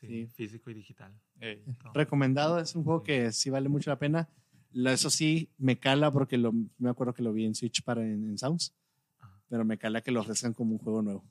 [0.00, 0.26] Sí, Sí.
[0.34, 1.12] Físico y digital.
[1.40, 1.62] Ey.
[1.84, 1.92] No.
[1.94, 2.58] Recomendado.
[2.58, 4.28] Es un juego que sí vale mucho la pena.
[4.74, 8.24] Eso sí, me cala porque lo, me acuerdo que lo vi en Switch para en,
[8.28, 8.74] en Sounds.
[9.48, 11.24] Pero me cala que lo ofrezcan como un juego nuevo.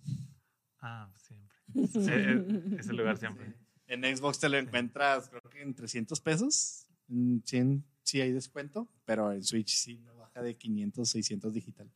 [0.79, 1.57] Ah, siempre.
[1.73, 3.53] Sí, es, es el lugar siempre.
[3.87, 6.87] En Xbox te lo encuentras, creo que en 300 pesos.
[7.09, 11.89] En 100 sí hay descuento, pero en Switch sí no baja de 500, 600 digital.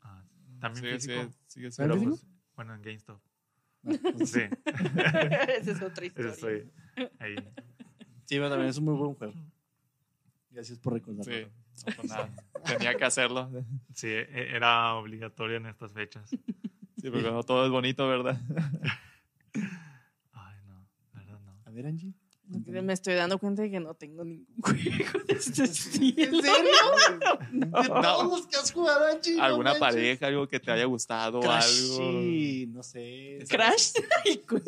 [0.00, 0.24] Ah,
[0.60, 1.34] también Sigue, físico.
[1.46, 2.10] sigue, sigue Pero ¿Físico?
[2.10, 3.20] pues, bueno, en GameStop.
[3.84, 4.40] Ah, pues, Sí,
[5.58, 6.64] Esa es otra eso historia.
[7.18, 7.34] ahí.
[8.26, 9.34] Sí, pero también es un muy buen juego.
[10.50, 11.48] Gracias por recordarlo.
[11.84, 12.12] Pues
[12.66, 13.50] tenía que hacerlo.
[13.94, 16.30] Sí, e, era obligatorio en estas fechas.
[16.30, 18.38] Sí, porque no todo es bonito, ¿verdad?
[20.32, 21.40] Ay, no, ¿verdad?
[21.40, 21.56] No.
[21.64, 22.14] A ver, Angie.
[22.66, 26.22] Me estoy dando cuenta de que no tengo ningún juego de este estilo.
[26.24, 27.38] ¿En serio?
[27.52, 28.00] De No.
[28.00, 29.40] todos los que has jugado, Angie.
[29.40, 29.80] ¿Alguna manches.
[29.80, 31.96] pareja, algo que te haya gustado Crash, algo?
[31.98, 33.38] sí, no sé.
[33.48, 33.92] Crash
[34.46, 34.62] Crash, pues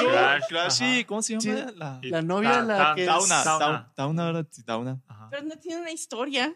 [0.00, 1.72] Crash, Crash y- ¿cómo se llama?
[1.76, 3.58] La, La novia, Ta- la que Tauna, Tauna.
[3.58, 5.00] Tauna, Tauna, ahora sí, Tauna.
[5.08, 5.28] Ajá.
[5.30, 6.54] Pero no tiene una historia.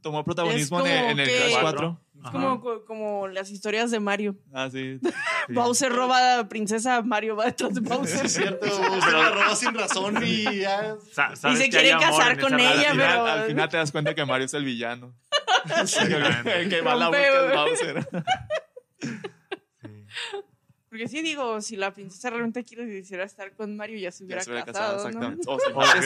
[0.00, 2.00] Tomó protagonismo en el, Crash Cuatro.
[2.00, 2.00] 4.
[2.24, 4.36] Es como, co- como las historias de Mario.
[4.52, 4.98] Ah, sí.
[5.48, 5.54] Sí.
[5.54, 8.26] Bowser roba a princesa, Mario va detrás de Bowser.
[8.26, 8.64] Es cierto,
[9.00, 10.94] se la robó sin razón y ya.
[11.12, 14.14] Sa- sabes se quiere casar con ella, al, final, pero- al final te das cuenta
[14.14, 15.14] que Mario es el villano.
[16.44, 17.56] El que va a la busca es güey.
[17.56, 18.06] Bowser.
[20.92, 24.26] Porque sí digo, si la princesa realmente quiere quisiera estar con Mario, ya se Ya
[24.26, 25.34] hubiera se hubiera casado, casado, ¿no?
[25.34, 25.46] exactamente.
[25.50, 26.02] O sea, O Mario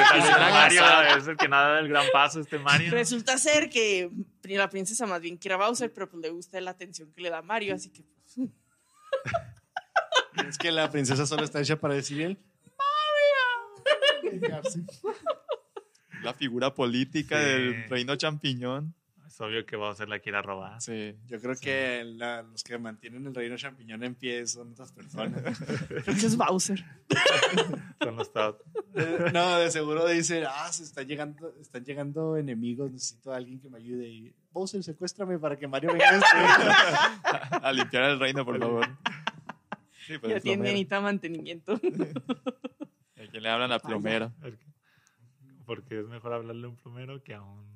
[1.12, 2.92] que es el que nada el gran paso, este Mario.
[2.92, 4.08] Resulta ser que
[4.44, 7.30] la princesa más bien quiere a Bowser, pero pues le gusta la atención que le
[7.30, 8.48] da Mario, así que pues,
[10.48, 12.38] Es que la princesa solo está hecha para decir él.
[14.30, 14.52] ¡Mario!
[16.22, 17.44] La figura política Sí.
[17.44, 18.94] del reino champiñón.
[19.26, 20.80] Es obvio que Bowser la quiera robar.
[20.80, 21.16] Sí.
[21.26, 25.42] Yo creo que la- los que mantienen el reino champiñón en pie son otras personas.
[25.88, 26.84] creo que es Bowser.
[28.02, 28.60] Son los top.
[28.94, 33.58] Eh, no, de seguro dicen, ah, se está llegando, están llegando enemigos, necesito a alguien
[33.60, 34.06] que me ayude.
[34.08, 37.64] Y Bowser, secuéstrame para que Mario venga a destruir".
[37.64, 38.86] A limpiar el reino, por favor.
[40.06, 41.72] Sí, pues ya tiene necesita mantenimiento.
[41.74, 44.32] ¿A quién le hablan a plomero?
[45.64, 47.75] Porque es mejor hablarle a un plomero que a, un-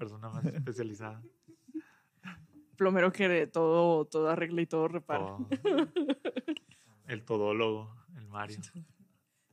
[0.00, 1.22] persona más especializada.
[2.76, 5.36] Plomero que de todo, todo arregla y todo repara.
[7.06, 8.58] El todólogo, el Mario.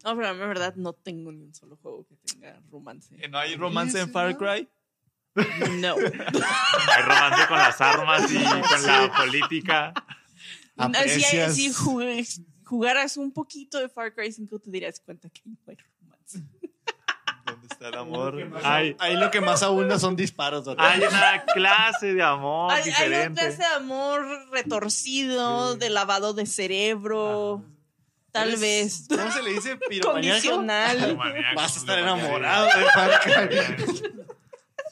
[0.05, 3.15] No, pero a mí, la verdad, no tengo ni un solo juego que tenga romance.
[3.17, 4.37] ¿Que ¿No hay romance en Far.
[4.37, 4.67] Cry?
[5.81, 5.95] No.
[5.97, 9.93] Hay romance con las armas y con la política.
[10.77, 12.25] No, si, Aprecias- si jugué-
[12.63, 16.43] jugaras un poquito de Far Cry 5, te darías cuenta que no hay romance.
[17.79, 18.49] ¿Dónde está el amor?
[18.63, 20.65] Hay, Ahí lo que más abunda son disparos.
[20.65, 20.85] ¿verdad?
[20.85, 23.41] hay una clase de amor Hay, hay una diferente.
[23.41, 25.79] clase de amor retorcido, Sí.
[25.79, 27.63] de lavado de cerebro,
[28.31, 29.77] tal Eres- vez ¿Cómo se le dice?
[30.01, 31.17] Condicional.
[31.55, 33.97] Vas a estar enamorado de.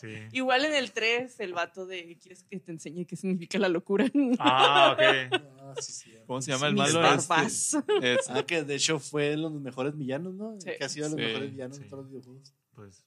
[0.02, 0.10] Sí.
[0.34, 4.06] Igual en el 3, el vato de ¿quieres que te enseñe qué significa la locura?
[4.39, 5.34] Ah, ok.
[5.34, 6.13] Ah, sí, sí.
[6.28, 7.00] ¿Cómo se llama el malo?
[7.00, 7.74] barbas.
[7.76, 10.58] Este, es- Ah, que de hecho fue de los mejores villanos, ¿no?
[10.60, 10.69] Sí.
[10.78, 11.84] Que ha sido de los Sí, mejores villanos sí.
[11.84, 12.54] de todos los videojuegos.
[12.76, 13.06] Pues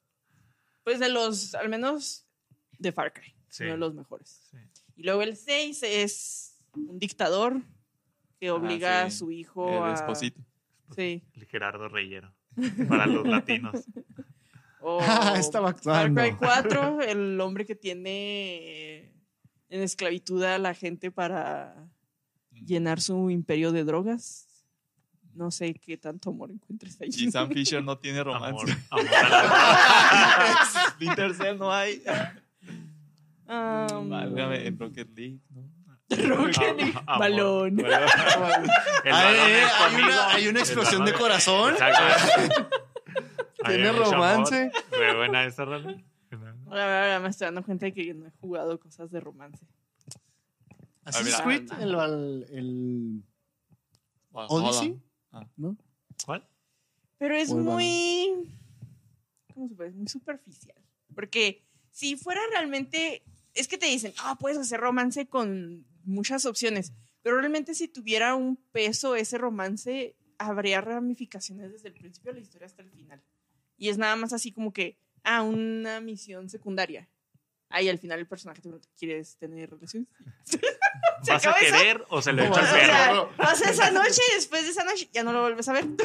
[0.84, 2.26] Pues de los, al menos
[2.78, 3.64] de Far Cry, Sí.
[3.64, 4.48] uno de los mejores.
[4.50, 4.56] sí.
[4.96, 7.60] Y luego el 6 es un dictador
[8.40, 9.14] que obliga Ah, sí.
[9.14, 9.94] a su hijo el a...
[9.94, 10.40] esposito.
[10.96, 11.22] Sí.
[11.34, 12.34] El Gerardo Reyero.
[12.88, 13.84] Para los latinos.
[14.80, 16.20] O Ah, estaba Far actuando.
[16.22, 19.12] Cry 4, el hombre que tiene
[19.70, 21.90] en esclavitud a la gente para
[22.52, 24.47] llenar su imperio de drogas.
[25.38, 27.10] No sé qué tanto amor encuentres ahí.
[27.12, 28.76] Y Sam Fisher no tiene Amor, romance.
[28.90, 32.02] amor a la- Splinter Cell no hay.
[33.46, 35.62] Um, Válgame, en Rocket League, ¿no?
[36.36, 36.94] Rocket League.
[37.06, 37.18] Amor.
[37.20, 37.78] Balón.
[37.84, 41.72] Hay, balón es hay una, hay una explosión de balón- corazón.
[41.74, 42.68] Exacto.
[43.64, 44.56] Tiene romance.
[44.62, 44.72] amor.
[44.90, 45.94] Fue buena esa rola.
[46.68, 49.64] La verdad, me estoy dando cuenta de que no he jugado cosas de romance.
[51.04, 53.22] Assassin's Creed, el, el, el.
[54.32, 55.00] Odyssey.
[55.56, 55.76] ¿No?
[56.24, 56.48] ¿Cuál?
[57.18, 58.52] Pero es muy.
[59.54, 59.90] ¿Cómo se puede?
[59.92, 60.76] Muy superficial.
[61.14, 63.22] Porque si fuera realmente.
[63.54, 66.92] Es que te dicen, ah, puedes hacer romance con muchas opciones.
[67.22, 72.44] Pero realmente, si tuviera un peso ese romance, habría ramificaciones desde el principio de la
[72.44, 73.22] historia hasta el final.
[73.76, 77.08] Y es nada más así como que, ah, una misión secundaria.
[77.70, 80.08] Ahí al final el personaje te pregunta, ¿quieres tener relaciones?
[80.44, 80.58] ¿Se
[81.32, 81.76] ¿Vas a acaba eso?
[81.76, 83.28] querer o se le O echa O el sea, perro?
[83.28, 85.84] sea, pasa esa noche y después de esa noche ya no lo vuelves a ver.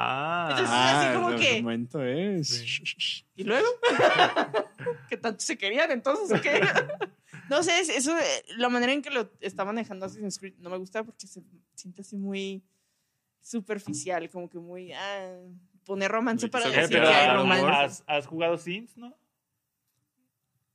[0.00, 2.48] Ah, Entonces, así como el que- momento es.
[2.48, 3.24] Sí.
[3.36, 3.66] ¿Y luego?
[5.08, 6.60] ¿Qué tanto se querían entonces o qué?
[7.48, 10.70] No sé, es- eso, eh, la manera en que lo está manejando Assassin's Creed no
[10.70, 11.42] me gusta porque se
[11.74, 12.62] siente así muy
[13.40, 14.92] superficial, como que muy...
[14.92, 15.36] Ah,
[15.84, 17.66] poner romance para Eh, Eh, decir pero que hay romance.
[17.66, 19.16] has, has jugado Sims, ¿no?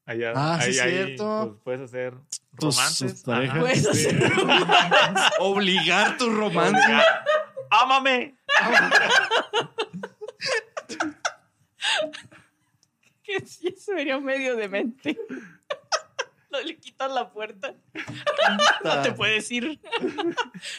[0.06, 1.48] Allá, Ah, sí, ahí, cierto.
[1.48, 2.14] pues, puedes hacer
[2.60, 3.28] Tus- romances.
[3.28, 3.60] Ajá.
[3.60, 4.08] Puedes Sí.
[4.08, 5.24] hacer romance.
[5.40, 6.94] Obligar tu romance.
[7.70, 8.36] ¡Ámame!
[13.24, 15.18] Que sí, eso sería medio demente.
[16.52, 17.74] No le quitas la puerta.
[18.84, 19.80] No te puedes ir.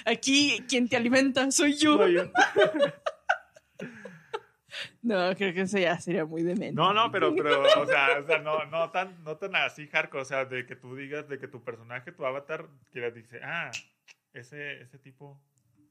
[0.05, 1.97] Aquí quien te alimenta soy yo.
[1.97, 2.31] Soy yo.
[5.05, 6.73] No, creo que eso ya sería muy demente.
[6.73, 10.23] No, no, pero, pero o sea, o sea no, no, tan, no tan así hardcore.
[10.23, 13.71] O sea, de que tú digas, de que tu personaje, tu avatar, que dice, ah,
[14.33, 15.39] ese, ese tipo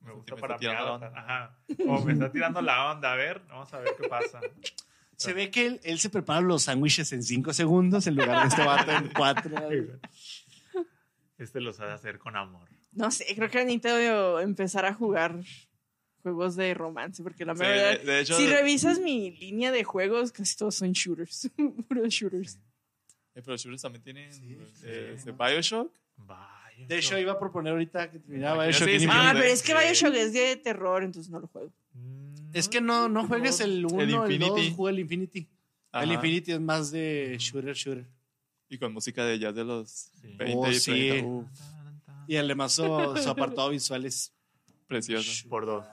[0.02, 1.56] Me gusta me para miar, Ajá.
[1.88, 3.14] O me está tirando la onda.
[3.14, 4.42] A ver, vamos a ver qué pasa.
[5.16, 8.48] Se ve que él, él se prepara los sándwiches en cinco segundos en lugar de
[8.48, 9.56] este vato en cuatro.
[11.38, 12.68] Este lo sabe hacer con amor.
[12.92, 15.40] No sé, creo que necesito empezar a jugar
[16.24, 17.88] juegos de romance, porque la Sí, mayoría...
[17.90, 21.52] de, de hecho, si revisas mi línea de juegos, casi todos son shooters.
[21.88, 22.58] Puros shooters.
[23.36, 24.58] eh, pero shooters también tienen sí.
[24.84, 25.92] eh, este, Bioshock.
[26.18, 26.88] Vaya.
[26.88, 29.08] De hecho, iba a proponer ahorita que terminaba Sí, Bioshock sí, sí.
[29.12, 29.38] Ah, sí.
[29.40, 29.78] pero es que Sí.
[29.78, 31.72] Bioshock es de terror, entonces no lo juego.
[31.94, 34.74] Mm, Es que no, no juegues el 1, el 2, Infinity.
[34.76, 35.48] juega el Infinity.
[35.92, 36.04] Ajá.
[36.06, 38.06] El Infinity es más de shooter, shooter.
[38.70, 39.90] Y con música de jazz de los
[40.22, 40.34] Sí.
[40.36, 40.92] 20 Oh, y sí.
[41.10, 41.28] 30.
[41.28, 41.46] Uf,
[42.28, 42.84] Y además su,
[43.22, 44.34] su apartado visual es...
[44.88, 45.48] precioso.
[45.50, 45.86] Por dos.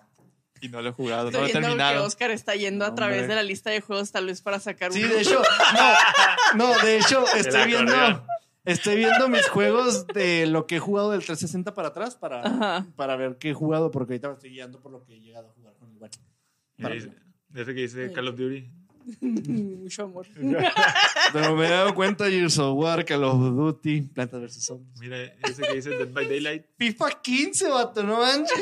[0.60, 2.04] Y no lo he jugado, no Estoy lo he viendo que terminado.
[2.04, 3.28] Oscar está yendo a través hombre.
[3.28, 5.14] de la lista de juegos, tal vez para sacar Sí, uno.
[5.14, 5.42] de hecho,
[6.56, 8.26] no, no, de hecho, estoy viendo,
[8.64, 12.86] estoy viendo mis juegos de lo que he jugado del 360 para atrás para, Ajá.
[12.96, 15.48] para ver qué he jugado, porque ahorita me estoy guiando por lo que he llegado
[15.48, 17.12] a jugar con el dice-
[17.54, 18.70] Ese que dice Call of Duty.
[19.22, 20.26] Mucho amor.
[21.32, 24.64] Pero me he dado cuenta, Gears of War, Call of Duty, Plantas vs.
[24.66, 25.00] Zombies.
[25.00, 26.66] Mira, ese que dice Dead by Daylight.
[26.76, 28.58] FIFA 15, vato, no manches.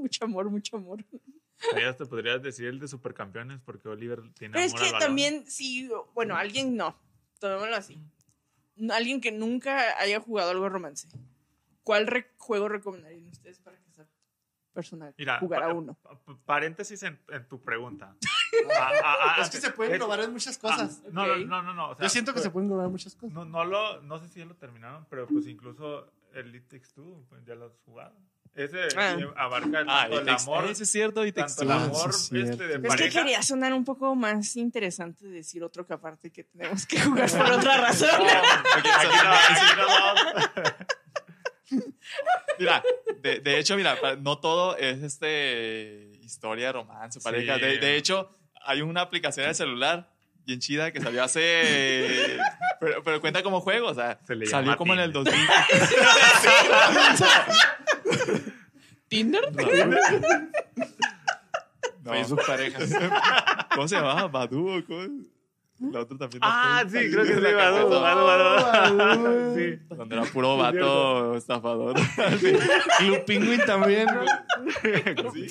[0.02, 1.04] mucho amor, mucho amor.
[1.74, 4.92] Ahí hasta podrías decir el de Supercampeones porque Oliver tiene Pero es amor que al
[4.94, 5.06] balón.
[5.08, 6.96] también, sí, bueno, alguien no.
[7.38, 8.02] Tomémoslo así.
[8.90, 11.08] Alguien que nunca haya jugado algo de romance.
[11.82, 14.06] ¿Cuál re- juego recomendarían ustedes para que sea
[14.72, 15.14] personal?
[15.18, 15.94] Mira, jugar a pa- uno.
[16.02, 18.16] pa- pa- paréntesis en, en tu pregunta.
[18.78, 21.02] Ah, ah, ah, Es que se pueden es- probar en muchas ah, cosas.
[21.12, 21.28] no, Ok.
[21.28, 21.90] no, no, no, no.
[21.90, 23.32] o sea, Yo siento que pues, se pueden probar en muchas cosas.
[23.32, 26.88] No, no, lo, no sé si ya lo terminaron, pero pues incluso el It Takes
[26.92, 28.16] Two, pues ya lo has jugado.
[28.54, 29.16] Ese Ah.
[29.36, 32.16] abarca Ah, tanto el te- amor, ese es cierto y te tanto el amor es
[32.16, 32.64] este, de cierto.
[32.64, 33.20] Es que pareja.
[33.20, 37.48] quería sonar un poco más interesante decir otro que aparte que tenemos que jugar por
[37.52, 38.08] otra razón.
[38.10, 39.86] Aquí, aquí no, aquí no.
[42.58, 42.82] Mira,
[43.22, 47.54] de, de hecho, mira, no todo es este historia de romance, pareja.
[47.54, 47.60] Sí.
[47.60, 50.10] De, de hecho, hay una aplicación de celular
[50.44, 52.36] bien chida que salió hace.
[52.80, 55.32] Pero, pero cuenta como juego, o sea, Se le salió como en el Tinder.
[55.32, 55.48] 2000.
[59.10, 59.42] ¿Tinder?
[62.02, 62.12] No.
[62.12, 62.90] Facebook parejas.
[63.74, 64.26] ¿Cómo se llamaba?
[64.26, 65.26] Badu o cómo?
[65.92, 66.40] La otra también.
[66.42, 69.54] Ah, sí, creo que sí, Badu, Badu, Badu.
[69.54, 69.78] Sí.
[69.88, 71.94] Donde era puro vato estafador.
[72.98, 74.08] Club Penguin también.
[74.82, 75.46] Sí.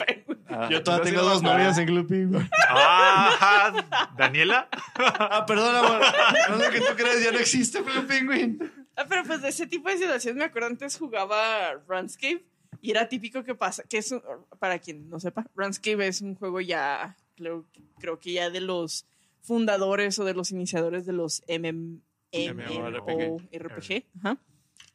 [0.50, 2.50] Ah, Yo todavía tengo dos novias en Club Penguin.
[2.68, 4.70] Ah, Daniela.
[4.96, 6.02] Ah, perdón, amor.
[6.50, 8.72] No es lo que tú crees, ya no existe Club Penguin.
[8.96, 12.44] Ah, pero pues de ese tipo de situaciones me acuerdo antes jugaba Runscape
[12.82, 14.14] y era típico que pasa, que es,
[14.60, 17.66] para quien no sepa, Runscape es un juego ya, creo,
[18.00, 19.06] creo que ya de los
[19.42, 22.02] fundadores o de los iniciadores de los MM,
[22.34, 24.04] MMORPG.
[24.20, 24.38] Ajá.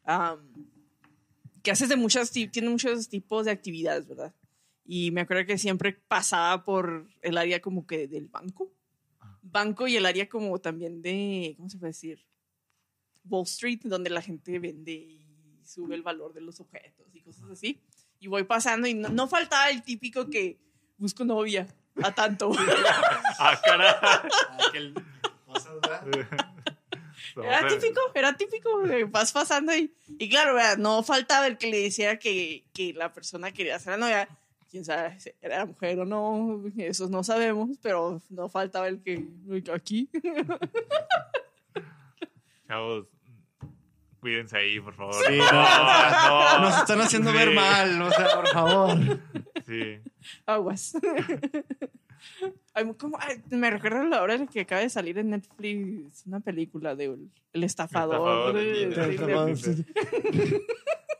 [0.04, 0.38] Am,
[1.62, 4.34] que haces de muchas, ti- tiene muchos tipos de actividades, ¿verdad?
[4.86, 8.70] Y me acuerdo que siempre pasaba por el área como que del banco.
[9.42, 12.24] Banco y el área como también de, ¿cómo se puede decir?
[13.28, 15.23] Wall Street, donde la gente vende
[15.64, 17.80] y sube el valor de los objetos y cosas así.
[18.20, 20.58] Y voy pasando y no, no faltaba el típico que
[20.98, 21.66] busco novia
[22.02, 22.52] a tanto.
[23.38, 23.92] Ah, caray.
[24.68, 24.94] Aquel
[27.36, 27.60] ¿verdad?
[27.60, 28.82] Era típico, era típico.
[28.84, 30.76] que Vas pasando y, y claro, ¿verdad?
[30.76, 34.28] no faltaba el que le decía que, que la persona quería ser la novia.
[34.70, 39.24] Quién sabe si era mujer o no, eso no sabemos, pero no faltaba el que
[39.72, 40.08] aquí.
[42.66, 43.06] Chavos,
[44.24, 45.14] cuídense ahí, por favor.
[45.26, 47.36] Sí, no, no, Nos están haciendo Sí.
[47.36, 48.96] ver mal, o sea, por favor.
[49.66, 49.98] Sí.
[50.46, 50.94] Aguas.
[52.72, 53.18] Ay, ¿cómo?
[53.20, 57.04] Ay, me recuerda la hora de que acaba de salir en Netflix una película de
[57.04, 58.14] El, el estafador.
[58.16, 59.16] estafador de de- Tinder.
[60.32, 60.62] de-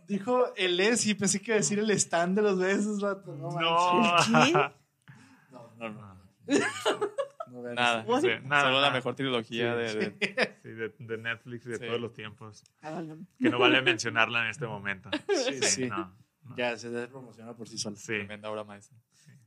[0.09, 2.99] Dijo el es y pensé que iba a decir el stand de los besos.
[3.03, 4.17] No, No.
[4.25, 4.53] ¿Qué?
[5.53, 5.89] no, no.
[5.91, 6.14] no.
[6.47, 8.05] No Nada.
[8.21, 8.91] Sí, nada, Solo la nada.
[8.93, 9.99] mejor trilogía Sí.
[9.99, 11.87] de, de- Sí, de, de Netflix y de Sí.
[11.87, 12.65] todos los tiempos.
[12.83, 13.03] Ah.
[13.39, 15.09] Que no vale mencionarla en este momento.
[15.29, 15.87] Sí, sí.
[15.89, 16.57] No, no.
[16.57, 17.97] Ya se promociona por sí sola.
[17.97, 18.07] Sí.
[18.07, 18.97] tremenda obra maestra.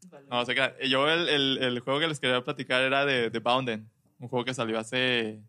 [0.10, 0.26] Vale.
[0.30, 3.30] No, o sea que yo el, el, el juego que les quería platicar era de,
[3.30, 5.42] de Bounden, un juego que salió hace,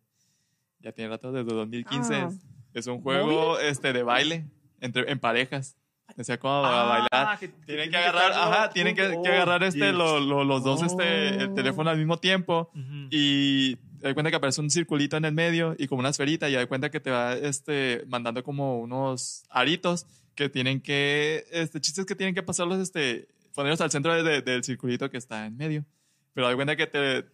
[0.80, 2.14] ya tiene rato, desde 2015.
[2.16, 2.30] Ah.
[2.74, 4.46] Es un juego este, de baile
[4.80, 5.76] entre, en parejas.
[6.18, 7.08] Decía cómo a bailar.
[7.12, 10.18] Ah, que- Tienen que que agarrar, estarlo ajá, tienen que, que agarrar este, Y- lo-
[10.18, 11.54] lo- los dos este, el Oh.
[11.54, 13.06] teléfono al mismo tiempo Ujú.
[13.10, 16.48] y te das cuenta que aparece un circulito en el medio y como una esferita
[16.48, 21.46] y te das cuenta que te va este, mandando como unos aritos que tienen que,
[21.52, 25.18] este, chistes que tienen que pasarlos, este, ponerlos al centro de- de- del circulito que
[25.18, 25.84] está en medio.
[26.34, 27.26] Pero te das cuenta que te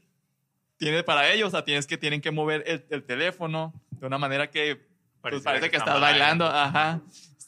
[0.77, 4.19] tiene para ellos, o sea, tienes que, tienen que mover el, el teléfono de una
[4.19, 7.01] manera que pues, Pareciera parece que están estás bailando, ajá.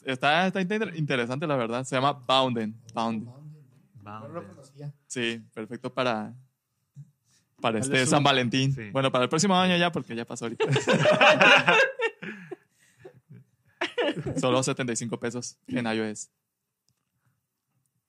[0.07, 1.85] Está, está inter- interesante, la verdad.
[1.85, 2.75] Se llama Bounden.
[2.95, 3.29] Bounden.
[4.03, 4.92] No lo conocía.
[5.09, 6.33] Sí, perfecto para,
[7.61, 8.07] para este.
[8.07, 8.73] San Valentín.
[8.73, 8.90] Sí.
[8.90, 10.64] Bueno, para el próximo año ya, porque ya pasó ahorita.
[14.40, 16.31] Solo 75 pesos en iOS.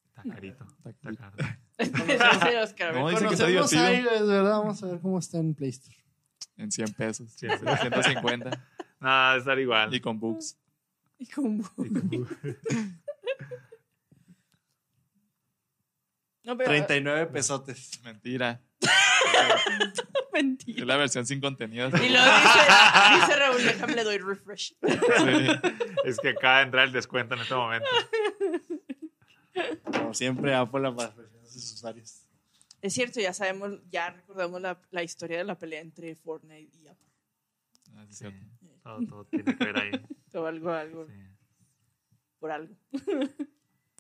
[0.09, 0.65] Está carito.
[0.85, 1.43] Está Está carito.
[2.83, 3.91] a ver, No, dice que está divertido.
[3.93, 4.59] iOS, ¿verdad?
[4.59, 5.97] Vamos a ver cómo está en Play Store.
[6.57, 7.31] En 100 pesos.
[7.33, 8.65] 100 150.
[8.99, 9.93] Nada, de estar igual.
[9.93, 10.57] Y con bugs.
[11.19, 11.63] Y como-
[16.43, 18.01] No, pero 39 pesotes.
[18.03, 18.61] Mentira.
[20.33, 20.79] mentira.
[20.81, 21.87] Es la versión sin contenido.
[21.89, 22.09] Y lo dice,
[23.19, 24.75] dice Raúl, déjame le doy refresh.
[24.81, 25.47] Sí.
[26.05, 27.87] Es que acaba de entrar el descuento en este momento.
[29.91, 32.21] Como siempre, Apple para a sus usuarios.
[32.81, 36.87] Es cierto, ya sabemos, ya recordamos la, la historia de la pelea entre Fortnite y
[36.87, 37.07] Apple.
[37.95, 38.45] Ah, sí, Sí, cierto.
[38.87, 39.91] Todo, todo tiene que ver ahí.
[40.33, 41.13] O algo, algo, Sí.
[42.39, 42.75] por algo.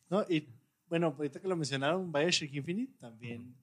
[0.09, 0.47] No, y
[0.87, 3.53] bueno, ahorita que lo mencionaron, Bioshock Infinite también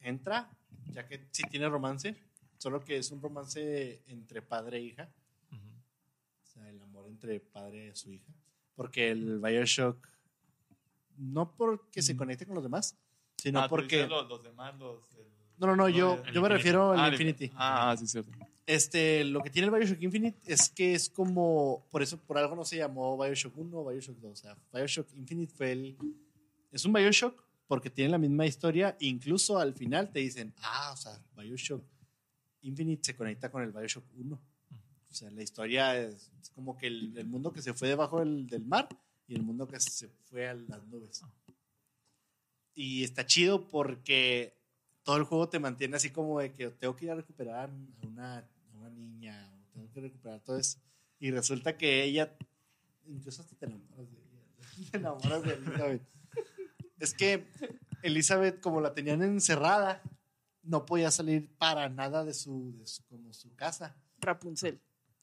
[0.00, 0.50] entra,
[0.92, 2.16] ya que sí tiene romance,
[2.58, 5.10] solo que es un romance entre padre e hija,
[5.52, 5.60] Ujú.
[6.42, 8.32] o sea, el amor entre padre y su hija,
[8.74, 9.98] porque el Bioshock,
[11.18, 12.96] no porque se conecte con los demás,
[13.36, 14.06] sino Ah, porque...
[14.06, 15.14] Los, los demás, los.
[15.16, 15.26] el-
[15.58, 17.50] No, no, no, yo, yo me refiero al Ah, Infinity.
[17.54, 18.30] Ah, ah, sí, cierto.
[18.66, 22.56] Este, lo que tiene el Bioshock Infinite es que es como, por eso, por algo
[22.56, 24.32] no se llamó Bioshock 1 o Bioshock 2.
[24.32, 25.96] O sea, Bioshock Infinite fue el,
[26.72, 28.96] es un Bioshock porque tiene la misma historia.
[28.98, 31.84] Incluso al final te dicen, ah, o sea, Bioshock
[32.62, 34.34] Infinite se conecta con el Bioshock 1.
[34.34, 38.48] O sea, la historia es, es como que el, mundo que se fue debajo del,
[38.48, 38.88] del mar
[39.28, 41.22] y el mundo que se fue a las nubes.
[42.74, 44.58] Y está chido porque
[45.04, 48.06] todo el juego te mantiene así como de que tengo que ir a recuperar a
[48.06, 48.44] una
[48.96, 50.78] niña, o tengo que recuperar todo eso.
[51.18, 52.36] Y resulta que ella,
[53.06, 56.02] incluso hasta te enamoras de ella, te enamoras de Elizabeth.
[56.98, 57.46] es que
[58.02, 60.02] Elizabeth, como la tenían encerrada,
[60.62, 63.96] no podía salir para nada de su, de su- como su casa.
[64.20, 64.80] Rapunzel.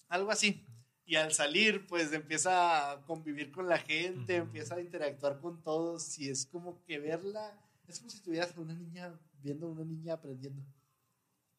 [0.07, 0.63] Algo así.
[1.05, 6.17] Y al salir, pues empieza a convivir con la gente, empieza a interactuar con todos
[6.17, 7.59] y es como que verla,
[7.89, 10.63] es como si estuvieras con una niña, viendo a una niña aprendiendo.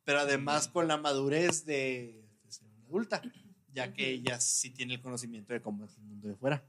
[0.04, 3.22] Pero además con la madurez de, de ser una adulta,
[3.72, 6.64] ya que ella sí tiene el conocimiento de cómo es el mundo de fuera.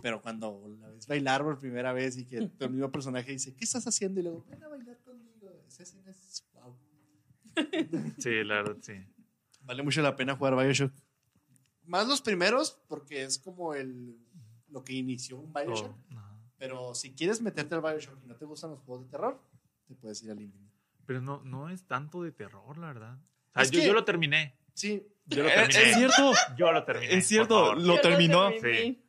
[0.00, 3.64] Pero cuando la ves bailar por primera vez y que el mismo personaje dice, ¿qué
[3.64, 4.20] estás haciendo?
[4.20, 5.50] Y luego, ven a bailar conmigo.
[5.66, 6.76] Esa escena es wow.
[8.18, 8.94] Sí, la verdad, sí.
[9.62, 10.92] Vale mucho la pena jugar Bioshock.
[11.84, 14.18] Más los primeros, porque es como el,
[14.68, 15.96] lo que inició un Bioshock.
[16.08, 16.38] Todo, ajá.
[16.58, 19.40] Pero si quieres meterte al Bioshock y no te gustan los juegos de terror,
[19.86, 20.77] te puedes ir al Infinite.
[21.08, 23.14] Pero no, no es tanto de terror, la verdad.
[23.54, 24.54] O sea, yo, que- yo lo terminé.
[24.74, 25.80] Sí, Yo lo terminé.
[25.82, 26.32] Es cierto.
[26.58, 27.14] Yo lo terminé.
[27.14, 27.74] Es cierto.
[27.74, 28.50] Lo Yo terminó.
[28.50, 29.02] Sí.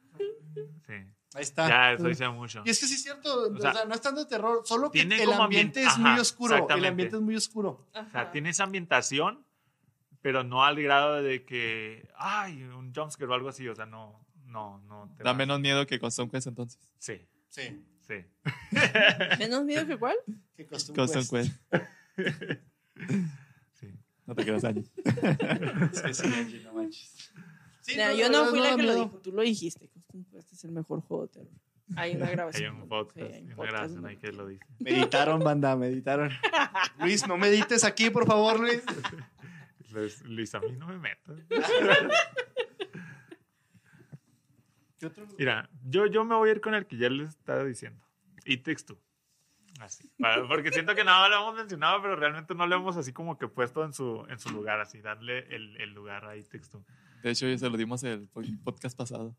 [1.34, 1.68] ahí está.
[1.68, 2.64] Ya, eso dice mucho.
[2.66, 4.90] Y es que sí es cierto, o sea, sea, no es tanto de terror, solo
[4.92, 6.68] que tiene el ambiente ambien- es muy oscuro.
[6.70, 7.86] El ambiente es muy oscuro.
[7.94, 9.46] O sea, tiene esa ambientación,
[10.22, 13.68] pero no al grado de que, ay, un jumpscare o algo así.
[13.68, 15.14] O sea, no, no, no.
[15.18, 16.80] te Da menos miedo que Custom Quest entonces.
[16.98, 17.84] Sí, Sí.
[18.10, 18.26] Sí.
[19.40, 20.16] ¿Menos miedo que cuál?
[20.58, 21.54] Que Custom Custom Quest.
[21.70, 22.60] Quest.
[23.74, 23.88] sí.
[24.26, 24.84] No te creas, Angie.
[25.94, 27.32] Es que sí, Angie, no manches.
[27.82, 29.88] Sí, Mira, no, yo no verdad fui no la que lo dijo, tú lo dijiste.
[29.88, 31.52] Custom Quest es el mejor juego de terror.
[31.96, 32.76] Hay una Hay grabación.
[32.82, 34.08] un podcast, Sí, hay un una podcast, grabación ¿no?
[34.10, 34.66] ahí que lo dice.
[34.80, 36.30] Meditaron, banda, meditaron.
[37.00, 38.84] Luis, no medites aquí, por favor, Luis.
[39.92, 41.36] Luis, Luis, a mí no me metas.
[45.00, 45.26] ¿Qué otro?
[45.38, 48.04] Mira, yo, yo me voy a ir con el que ya les estaba diciendo.
[48.46, 49.00] Y texto.
[49.80, 50.12] Así.
[50.20, 53.38] Para- porque siento que nada lo hemos mencionado, pero realmente no lo hemos así como
[53.38, 56.84] que puesto en su, en su lugar, así, darle el, el lugar ahí texto.
[57.24, 59.36] De hecho, ya se lo dimos el po- podcast pasado.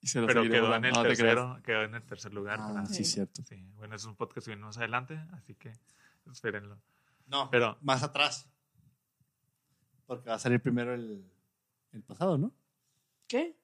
[0.00, 2.58] Y se lo Pero quedó en el No tercero, quedó en el tercer lugar.
[2.60, 3.42] Ah, para- sí, cierto.
[3.44, 3.64] sí.
[3.76, 5.72] Bueno, es un podcast que viene más adelante, así que
[6.30, 6.78] espérenlo.
[7.26, 8.50] No, Pero- más atrás.
[10.06, 11.24] Porque va a salir primero el,
[11.92, 12.52] el pasado, ¿no?
[13.26, 13.56] ¿Qué?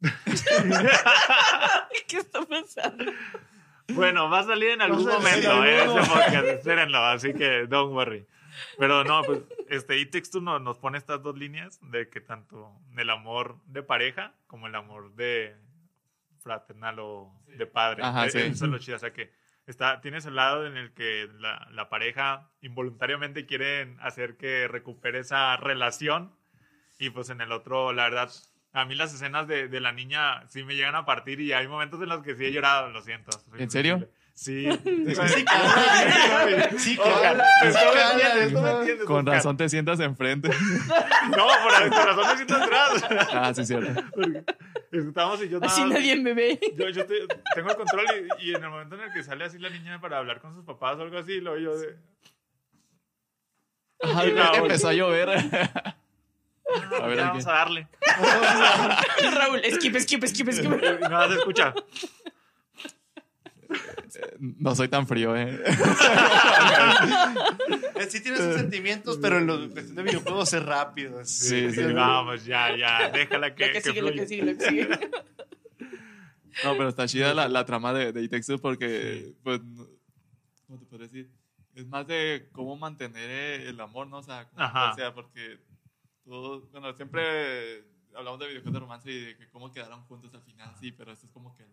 [2.08, 3.04] ¿Qué está pasando?
[3.88, 5.84] Bueno, va a salir en algún salir en momento ¿eh?
[5.84, 8.26] ese podcast, espérenlo, así que don't worry.
[8.78, 13.10] Pero no, pues este e-texto no, nos pone estas dos líneas de que tanto el
[13.10, 15.56] amor de pareja como el amor de
[16.40, 18.02] fraternal o de padre.
[18.02, 18.38] Ajá, Eh, sí.
[18.38, 19.32] Eso es lo chido, o sea que
[19.66, 25.20] está, tienes el lado en el que la, la pareja involuntariamente quieren hacer que recupere
[25.20, 26.34] esa relación
[26.98, 28.30] y pues en el otro, la verdad,
[28.78, 31.66] a mí las escenas de, de la niña sí me llegan a partir y hay
[31.66, 33.30] momentos en los que sí he llorado, lo siento.
[33.58, 34.08] ¿En serio?
[34.36, 34.68] Sí.
[36.78, 36.94] Sí,
[39.06, 39.34] Con Oscar.
[39.34, 40.50] razón te sientas enfrente.
[41.36, 43.04] No, por, por razón me siento atrás.
[43.32, 44.02] ah, sí, cierto.
[44.92, 46.60] Estábamos y yo Así nada- nadie me ve.
[46.76, 48.04] Yo, yo tengo el control
[48.38, 50.54] y, y en el momento en el que sale así la niña para hablar con
[50.54, 51.96] sus papás o algo así, lo yo de...
[54.02, 55.30] Ajá, Y empezó a llover.
[56.74, 57.88] "Ah, A ver, ya ¿a vamos a darle.
[59.34, 60.70] Raúl, skip, skip, skip, skip.
[61.00, 61.74] Nada se escucha.
[64.38, 65.60] No soy tan frío, ¿eh?
[67.96, 71.24] Eh, Sí tiene sus sentimientos, pero en los cuestión de videojuegos es rápido.
[71.24, 71.82] Sí, sí.
[71.92, 74.22] Vamos, ya, ya, déjala que, Lo que que sigue, lo fluya.
[74.22, 74.88] que sigue, lo que sigue.
[76.64, 78.22] No, pero está chida la, la trama de, de
[78.60, 79.86] porque, pues, no-
[80.66, 81.30] ¿cómo te puedo decir?
[81.74, 84.18] Es más de cómo mantener eh, el amor, ¿no?
[84.18, 85.58] O sea, como- o sea porque
[86.26, 90.42] todos, bueno, siempre hablamos de videojuegos de romance y de que cómo quedaron juntos al
[90.42, 91.64] final, sí, pero esto es como que...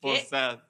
[0.00, 0.68] Pues, o sea,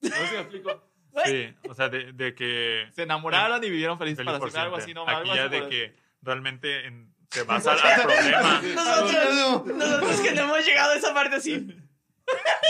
[0.00, 0.86] no sé si me explico.
[1.26, 2.88] Sí, o sea, de, de que...
[2.94, 5.02] Se enamoraron y vivieron felices feliz para siempre, algo así, ¿no?
[5.02, 8.62] Aquí Algo ya así de que realmente en- te vas al, al problema.
[8.62, 11.66] Nosotros, nosotros que no hemos llegado a esa parte así.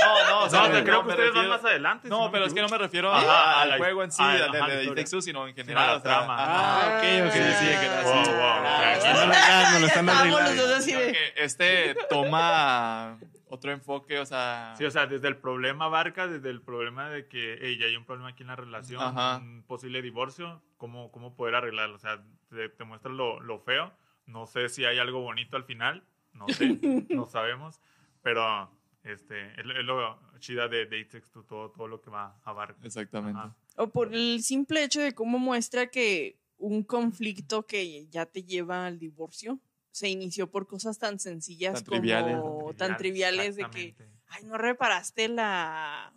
[0.00, 2.08] No, no, o No, sea, no, creo que me ustedes van refiero- más adelante.
[2.08, 4.10] si No, me pero es que no me refiero a- a al la- juego en
[4.10, 4.86] sí, a- de, la de.
[4.88, 5.86] Takes Two, sino en a general.
[5.86, 6.36] la o sea, trama.
[6.38, 7.32] Ah, ok, ok.
[7.32, 8.30] Sí, sí, que era Wow, así.
[8.30, 10.78] wow, no lo no están arreglando.
[10.78, 11.12] de.
[11.12, 16.50] que este toma otro enfoque, o sea, Sí, o sea, desde el problema abarca, desde
[16.50, 19.38] el problema de que hey, ya hay un problema aquí en la relación, Ajá.
[19.38, 21.96] un posible divorcio, cómo, cómo poder arreglarlo.
[21.96, 23.92] O sea, te, te muestra lo, lo feo.
[24.26, 26.78] No sé si hay algo bonito al final, no sé,
[27.10, 27.80] no sabemos,
[28.22, 28.70] pero
[29.02, 31.04] este, es, lo- es lo chida de, de
[31.48, 32.84] todo, todo lo que va a abarcar.
[32.86, 33.38] exactamente.
[33.38, 33.56] Ajá.
[33.76, 38.86] O por el simple hecho de cómo muestra que un conflicto que ya te lleva
[38.86, 39.58] al divorcio
[39.92, 42.76] se inició por cosas tan sencillas Tan como triviales.
[42.76, 43.96] tan triviales de que
[44.28, 46.12] ay no reparaste la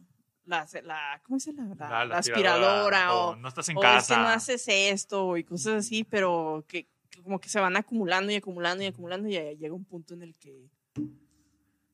[0.46, 1.74] la, la ¿cómo se llama?
[1.76, 4.22] La, La- la aspiradora o, no estás en o es que casa.
[4.22, 8.36] no haces esto y cosas así, pero que, que como que se van acumulando y
[8.36, 10.70] acumulando y acumulando y llega un punto en el que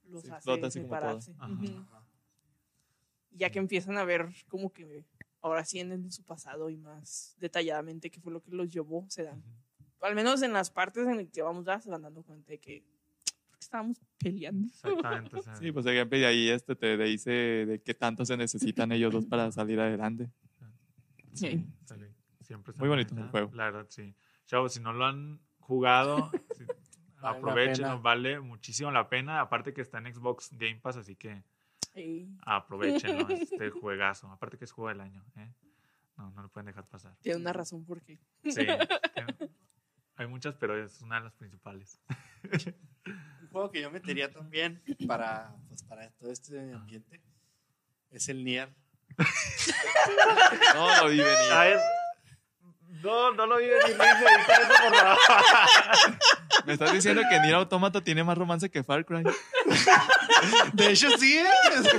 [0.09, 1.33] los Sí, hace separarse.
[1.37, 2.05] Ajá.
[3.31, 5.05] Ya que empiezan a ver como que
[5.41, 9.23] ahora sí en su pasado y más detalladamente qué fue lo que los llevó, se
[9.23, 9.43] dan.
[10.01, 12.59] Al menos en las partes en las que vamos ya se van dando cuenta de
[12.59, 12.83] que
[13.45, 14.67] ¿por qué estábamos peleando.
[14.67, 15.35] Exactamente.
[15.37, 19.13] o sea, Sí, pues de ahí este te dice de qué tanto se necesitan ellos
[19.13, 20.31] dos para salir adelante.
[21.33, 21.65] Sí.
[21.85, 21.95] sí,
[22.41, 23.51] siempre se Muy bonito el juego.
[23.53, 24.15] La verdad, sí.
[24.45, 26.31] Chavos, si no lo han jugado,
[27.21, 29.39] aprovechen, vale muchísimo la pena.
[29.41, 31.43] Aparte que está en Xbox Game Pass, así que
[31.93, 32.29] Sí.
[32.45, 34.31] aprovechenlo, este juegazo.
[34.31, 35.51] Aparte que es juego del año, ¿eh?
[36.17, 37.15] No, no lo pueden dejar pasar.
[37.21, 38.19] Tiene una razón por qué.
[38.43, 38.65] Sí.
[40.17, 42.01] Hay muchas, pero es una de las principales.
[43.41, 47.21] Un juego que yo metería también para, pues, para todo este ambiente
[48.11, 48.69] es el Nier.
[50.75, 51.77] No lo vi venir.
[53.01, 55.29] No, no lo vi venir, por favor.
[56.65, 59.23] Me estás diciendo que Nier Automata tiene más romance que Far Cry.
[60.73, 61.89] De hecho, sí es.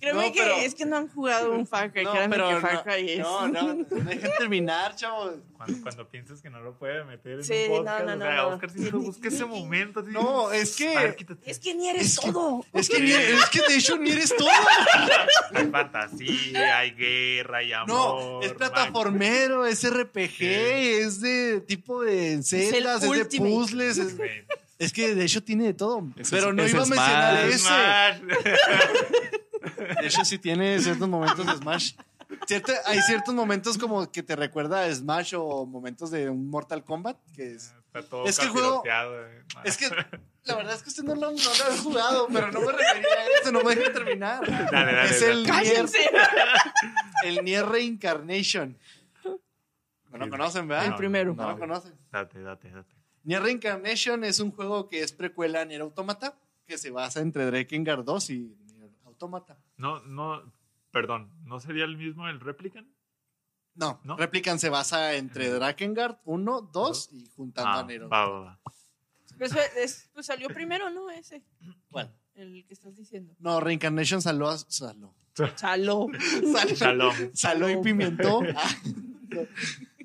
[0.00, 2.04] Créeme No, que pero- es que no han jugado un Far Cry.
[2.04, 3.18] No, pero que Far no, Cry es.
[3.18, 5.34] no, no, no dejen terminar, chavos.
[5.56, 8.24] Cuando, cuando piensas que no lo puede meter en Sí, un podcast, no, o no,
[8.24, 8.48] sea, no.
[8.48, 10.00] Oscar siempre busca ese momento.
[10.00, 10.10] así.
[10.12, 11.16] No, es que- ver.
[11.44, 12.64] Es que ni eres Es que- todo.
[12.72, 14.48] Es que, Nier- es que de hecho Nier es todo.
[15.54, 17.88] Hay fantasía, hay guerra, hay amor.
[17.88, 23.98] No, es plataformero, es RPG, es de tipo de celdas, es, de puzzles.
[24.78, 26.06] Es, que de hecho tiene de todo.
[26.16, 28.20] Es- pero no es iba a mencionar Smash.
[28.20, 28.56] ese.
[30.00, 31.92] De hecho, sí tiene ciertos momentos de Smash.
[32.46, 36.84] Cierto- hay ciertos momentos como que te recuerda a Smash o momentos de un Mortal
[36.84, 37.16] Kombat.
[37.34, 39.44] Que es, Está todo Es que el juego- eh.
[39.64, 39.88] es que
[40.44, 43.08] la verdad es que usted no lo, no lo ha jugado, pero no me refería
[43.08, 44.46] a eso, no me deja terminar.
[44.46, 45.32] Dale, dale, es dale.
[45.32, 45.98] el Nier, ¡Cállense!
[47.24, 48.76] el Nier Reincarnation.
[50.10, 50.86] No lo conocen, ¿verdad?
[50.86, 51.34] El primero.
[51.34, 51.94] No, lo conocen.
[52.10, 52.94] Date, date, date.
[53.24, 56.34] Nier Reincarnation es un juego que es precuela a Nier Automata,
[56.66, 58.38] que se basa entre Drakengard 2 y
[58.74, 59.56] Nier Automata.
[59.76, 60.42] No, no,
[60.96, 62.88] perdón, ¿no sería el mismo el Replicant?
[63.74, 64.16] No, ¿No?
[64.16, 68.60] Replicant se basa entre Drakengard 1, 2 y juntando Ah, a Nier va, va, va.
[69.36, 71.10] Pues, es- pues salió primero, ¿no?
[71.10, 71.42] Ese.
[71.90, 72.10] ¿Cuál?
[72.34, 73.34] El que estás diciendo.
[73.40, 75.14] No, Reincarnation saló, a- saló.
[75.56, 76.06] Saló.
[76.76, 78.40] Saló, saló y pimentó.
[78.56, 78.70] Ah,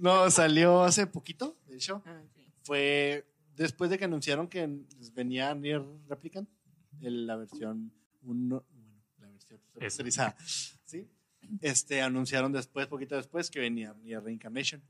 [0.01, 2.03] no, salió hace poquito, de hecho.
[2.05, 2.21] Ah.
[2.63, 3.25] Fue
[3.55, 4.67] después de que anunciaron que
[4.99, 6.49] les venía Nier Replicant,
[6.99, 10.35] el- la versión 1, bueno, la versión remasterizada,
[10.91, 11.07] ¿sí?
[11.61, 14.81] Este, anunciaron después, poquito después, que venía Nier Reincarnation.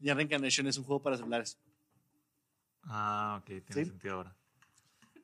[0.00, 1.58] Nier Reincarnation es un juego para celulares.
[2.84, 3.84] Ah, ok, tiene ¿Sí?
[3.84, 4.34] sentido ahora.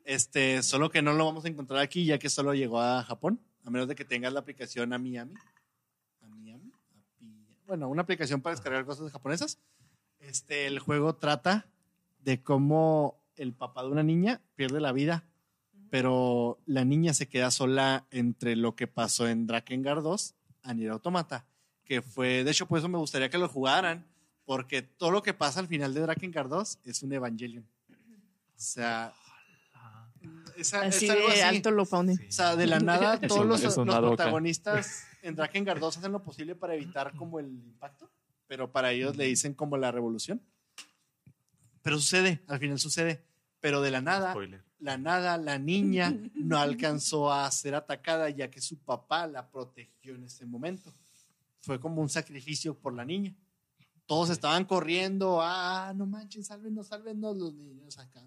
[0.04, 3.40] Este, solo que no lo vamos a encontrar aquí, ya que solo llegó a Japón,
[3.64, 5.34] a menos de que tengas la aplicación a Miami.
[6.20, 6.70] A Miami.
[7.66, 9.58] bueno, una aplicación para descargar cosas japonesas.
[10.20, 11.66] Este, el juego trata
[12.20, 15.24] de cómo el papá de una niña pierde la vida
[15.90, 20.90] Pero la niña se queda sola entre lo que pasó en Drakengard 2 a Nier
[20.90, 21.46] Automata,
[21.84, 24.04] que fue, de hecho, por eso me gustaría que lo jugaran,
[24.44, 27.64] porque todo lo que pasa al final de Drakengard 2 es un Evangelion.
[27.90, 29.12] O sea,
[30.56, 31.56] es, Así algo de así.
[31.56, 32.18] alto lo ponen.
[32.28, 36.22] O sea, de la nada, todos un- los, los protagonistas en Drakengard 2 hacen lo
[36.22, 38.10] posible para evitar como el impacto,
[38.48, 40.40] pero para ellos le dicen como la revolución.
[41.82, 43.22] Pero sucede, al final sucede.
[43.60, 44.62] Pero de la nada, spoiler.
[44.78, 50.14] La nada, la niña no alcanzó a ser atacada ya que su papá la protegió
[50.14, 50.92] en ese momento.
[51.60, 53.34] Fue como un sacrificio por la niña.
[54.06, 58.22] Todos estaban corriendo, ah, no manches, sálvenos, sálvenos los niños acá.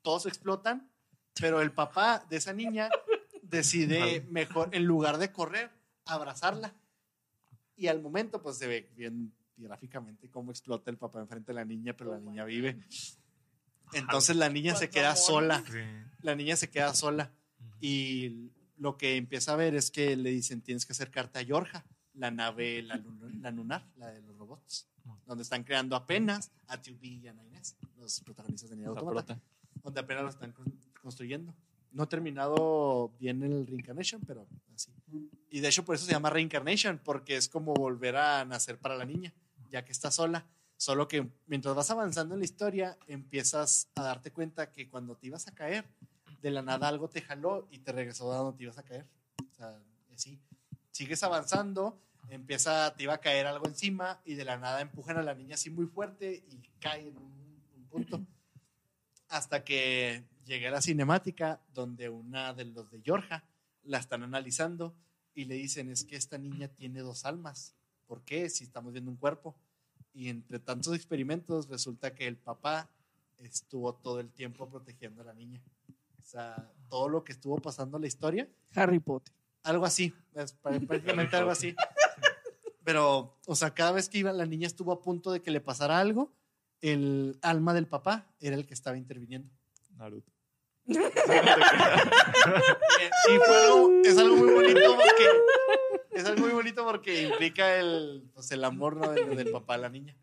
[0.00, 0.90] Todos explotan,
[1.38, 2.88] pero el papá de esa niña
[3.42, 5.70] decide mejor, en lugar de correr,
[6.06, 6.74] abrazarla.
[7.76, 11.64] Y al momento, pues se ve bien gráficamente cómo explota el papá enfrente de la
[11.64, 12.82] niña, pero la niña vive.
[13.92, 15.78] Entonces la niña se queda sola Sí.
[16.22, 17.30] la niña se queda sola
[17.80, 21.84] y lo que empieza a ver es que le dicen tienes que acercarte a Yorja,
[22.14, 24.88] la nave, la, lun- la lunar, la de los robots,
[25.26, 29.40] donde están creando apenas a 2B y a Nines, los protagonistas de Nier La Automata,
[29.82, 31.54] donde apenas lo están con- construyendo.
[31.90, 34.90] No ha terminado bien el Reincarnation, pero así.
[35.50, 38.96] Y de hecho por eso se llama Reincarnation, porque es como volver a nacer para
[38.96, 39.32] la niña,
[39.70, 40.46] ya que está sola.
[40.82, 45.28] Solo que mientras vas avanzando en la historia, empiezas a darte cuenta que cuando te
[45.28, 45.84] ibas a caer,
[46.42, 49.06] de la nada algo te jaló y te regresó a donde te ibas a caer.
[49.48, 49.78] O sea,
[50.12, 50.40] así.
[50.90, 55.22] Sigues avanzando, empieza, te iba a caer algo encima y de la nada empujan a
[55.22, 58.20] la niña así muy fuerte y cae en un, un punto.
[59.28, 63.44] Hasta que llegué a la cinemática donde una de los de Georgia
[63.84, 64.96] la están analizando
[65.32, 67.76] y le dicen es que esta niña tiene dos almas.
[68.08, 68.50] ¿Por qué?
[68.50, 69.54] Si estamos viendo un cuerpo.
[70.14, 72.88] Y entre tantos experimentos resulta que el papá
[73.38, 75.60] estuvo todo el tiempo protegiendo a la niña.
[76.20, 79.32] O sea, todo lo que estuvo pasando en la historia, Harry Potter.
[79.64, 81.74] algo así, es pr- prácticamente algo así.
[82.84, 85.60] Pero, o sea, cada vez que iba la niña estuvo a punto de que le
[85.60, 86.32] pasara algo,
[86.80, 89.48] el alma del papá era el que estaba interviniendo.
[89.96, 90.30] Naruto.
[93.28, 98.28] Y fue algo- es algo muy bonito porque es algo muy bonito porque implica el,
[98.34, 99.10] pues, el amor ¿no?
[99.10, 100.16] del, del papá a la niña.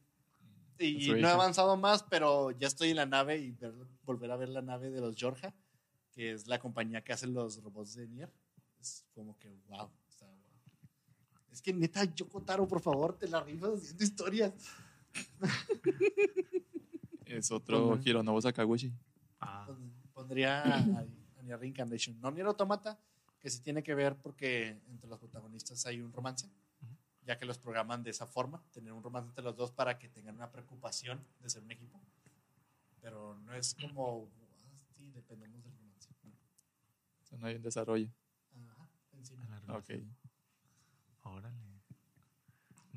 [0.78, 3.76] Y no he avanzado más, pero ya estoy en la nave y ver-
[4.06, 5.54] volver a ver la nave de los Georgia,
[6.14, 8.32] que es la compañía que hace los robots de Nier.
[8.80, 9.82] Es como que, wow.
[9.88, 10.38] o sea, wow.
[11.52, 14.54] Es que neta, Yoko Taro, por favor, te la rifas haciendo historias.
[17.26, 18.00] Es otro.
[18.04, 18.92] Hironobu Sakaguchi.
[19.40, 20.78] Ah, Pon- Pondría a,
[21.38, 22.20] a Nier Reincarnation.
[22.20, 22.98] No Nier Automata,
[23.40, 26.50] que sí tiene que ver porque entre los protagonistas hay un romance,
[27.26, 30.10] ya que los programan de esa forma, tener un romance entre los dos para que
[30.10, 32.02] tengan una preocupación de ser un equipo.
[33.02, 34.30] Pero no es como,
[34.66, 36.10] ah, sí, dependemos del romance.
[37.24, 38.10] O sea, no hay un desarrollo.
[38.70, 39.44] Ajá, encima.
[39.70, 39.90] Ok.
[41.24, 41.69] Órale.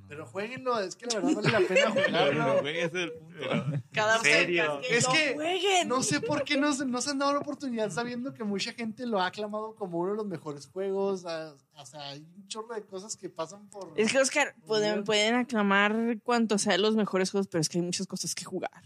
[0.09, 2.69] Pero jueguenlo, es que la verdad vale la pena jugarlo.
[2.69, 3.81] Es el punto.
[3.93, 4.81] Cada ¿En serio?
[4.87, 5.89] que Es que jueguen.
[5.89, 8.73] No sé por qué no, se- no se han dado la oportunidad sabiendo que mucha
[8.75, 11.25] gente lo ha aclamado como uno de los mejores juegos.
[11.25, 13.93] O sea, hay un chorro de cosas que pasan por...
[13.97, 17.85] Es que, Oscar, pueden, pueden aclamar cuanto sea los mejores juegos, pero es que hay
[17.85, 18.83] muchas cosas que jugar.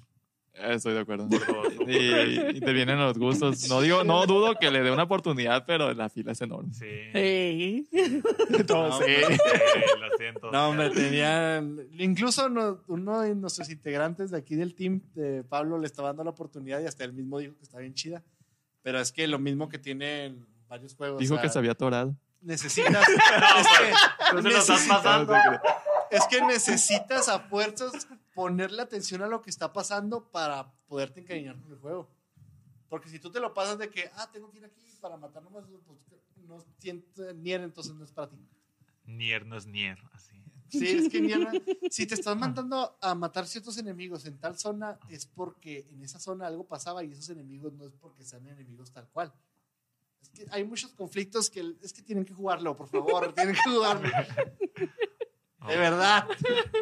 [0.59, 1.29] Eh, Estoy de acuerdo.
[1.31, 2.55] Y, tres.
[2.57, 3.69] y te vienen los gustos.
[3.69, 6.73] No digo, no dudo que le dé una oportunidad, pero la fila es enorme.
[6.73, 6.87] Sí.
[7.13, 7.87] Ey.
[7.93, 9.05] No, Sí.
[9.05, 9.27] hombre.
[9.27, 9.41] Sí,
[10.01, 10.51] lo siento.
[10.51, 11.81] No, hombre, tenían.
[11.99, 16.25] Incluso no- uno de nuestros integrantes de aquí del team, de Pablo, le estaba dando
[16.25, 18.23] la oportunidad y hasta él mismo dijo que está bien chida.
[18.83, 21.19] Pero es que lo mismo que tienen varios juegos.
[21.21, 22.17] Dijo o sea, que se había atorado.
[22.41, 23.07] Necesitas.
[23.09, 25.35] es, que, Tú se lo estás pasando.
[26.11, 31.61] Es que necesitas a fuerzas ponerle atención a lo que está pasando para poderte encariñar
[31.61, 32.09] con el juego.
[32.89, 35.43] Porque si tú te lo pasas de que, ah, tengo que ir aquí para matar
[35.43, 35.99] nomás, pues
[36.47, 38.37] no siento Nier, entonces no es para ti.
[39.05, 40.37] Nier no es Nier, así.
[40.69, 41.47] Sí, es que Nier,
[41.91, 46.19] si te estás mandando a matar ciertos enemigos en tal zona, es porque en esa
[46.19, 49.33] zona algo pasaba y esos enemigos no es porque sean enemigos tal cual.
[50.21, 53.71] Es que hay muchos conflictos que es que tienen que jugarlo, por favor, tienen que
[53.71, 54.09] jugarlo.
[55.69, 56.27] De verdad.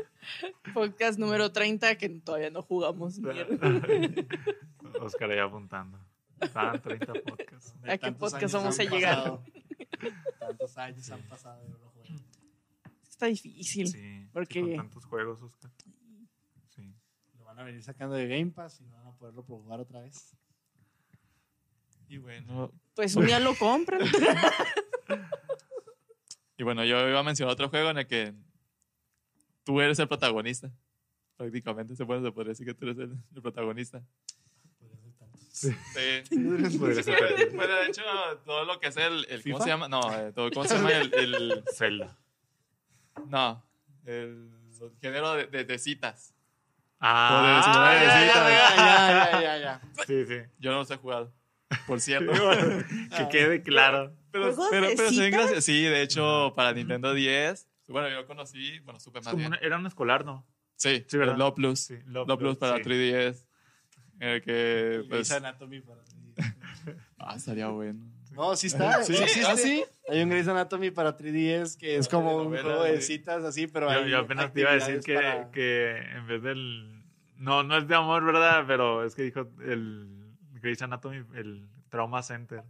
[0.74, 3.18] Podcast número 30 que todavía no jugamos.
[3.18, 3.56] mierda.
[5.00, 5.98] Oscar ahí apuntando.
[6.40, 7.80] Estaban 30 podcasts.
[7.82, 9.38] De ¿A qué podcast vamos a llegar?
[10.38, 12.08] Tantos años han pasado y no lo juego.
[13.08, 13.88] Está difícil.
[13.88, 15.70] Sí, Porque- sí, con tantos juegos, Oscar.
[16.74, 16.94] Sí.
[17.38, 20.00] Lo van a venir sacando de Game Pass y no van a poderlo jugar otra
[20.00, 20.36] vez.
[22.08, 24.00] Y bueno, Pues un día lo compran.
[26.58, 28.34] y bueno, yo iba a mencionar otro juego en el que
[29.64, 30.70] tú eres el protagonista.
[31.36, 34.02] Prácticamente se puede, se podría decir que tú eres el, el protagonista.
[34.78, 35.40] Podría ser tantos.
[35.50, 36.78] Sí.
[36.78, 37.56] Podría ser perdido.
[37.56, 38.02] Bueno, de hecho,
[38.44, 39.26] todo lo que es el.
[39.28, 39.88] el ¿Cómo se llama?
[39.88, 41.12] No, eh, todo, ¿cómo se llama el.
[41.14, 42.16] el- Zelda.
[43.28, 43.64] no,
[44.06, 44.50] el,
[45.00, 46.34] género de, de- de citas.
[47.00, 49.80] Ah, Joder, ya, sí, ya, ya, ya, ya, ya.
[50.06, 50.36] sí, sí.
[50.58, 51.32] Yo no los he jugado,
[51.86, 52.32] por cierto.
[52.32, 54.14] que quede claro.
[54.30, 55.40] Pero, ¿Juegos pero, de pero se ven citas?
[55.40, 55.64] graciosos.
[55.64, 57.68] Sí, de hecho, para Nintendo 10.
[57.88, 59.48] Bueno, yo conocí, bueno, supe más como bien.
[59.48, 60.46] una- era un escolar, ¿no?
[60.76, 61.36] Sí, Sí, ¿verdad?
[61.36, 61.80] Lo Plus.
[61.80, 62.82] Sí, Lo, Lo Plus Plus, para sí.
[62.82, 63.46] 3DS.
[64.20, 65.30] En el que, pues.
[65.32, 66.16] Anatomy para ti.
[67.18, 68.04] Ah, estaría bueno.
[68.32, 69.02] No, sí está.
[69.04, 69.40] Sí, sí.
[69.46, 69.84] ¿ah, sí?
[70.08, 73.90] Hay un Grey's Anatomy para 3DS que es como un juego de citas así, pero
[73.92, 77.02] Yo, hay yo apenas te iba a decir que, para- que en vez del.
[77.36, 78.64] No, no es de amor, ¿verdad?
[78.66, 82.62] Pero es que dijo el Grey's Anatomy, el Trauma Center.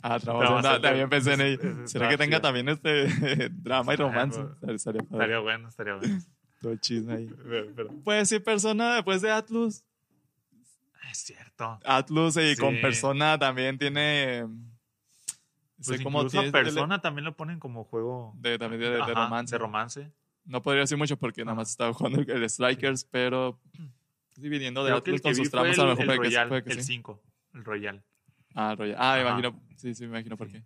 [0.00, 0.62] Ah, trabajo.
[0.62, 0.80] Center.
[0.80, 3.06] También pensé en es- ¿Será que tenga también este
[3.50, 4.40] drama y romance?
[4.40, 5.02] Ah, Estaría-
[5.40, 6.18] bueno, estaría bueno.
[6.60, 7.26] Todo el chisme ahí.
[7.48, 9.84] Pero- pero- Pues sí, persona después de Atlus.
[11.10, 11.78] es cierto.
[11.84, 12.60] Atlus y Sí.
[12.60, 14.46] con persona también tiene.
[15.84, 19.52] Pues sé incluso persona también lo ponen como juego De, también de, de Ajá, romance.
[19.54, 20.12] de romance.
[20.44, 23.58] No podría decir mucho porque nada más estaba jugando el, el Strikers, pero.
[24.36, 26.62] Sí, viniendo de Creo el Atlus con sus el, a lo mejor el que, Royal,
[26.64, 26.92] que el sí.
[26.94, 27.22] 5.
[27.54, 28.02] El Royal.
[28.54, 28.96] Ah, Royal.
[28.98, 29.38] Ah, me Ajá.
[29.38, 29.60] imagino.
[29.76, 30.62] Sí, sí, me imagino por qué.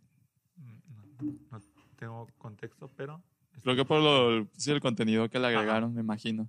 [1.20, 1.61] No, no
[1.97, 3.22] tengo contexto, pero.
[3.62, 6.49] Creo que por lo, sí, el contenido que le agregaron, me imagino.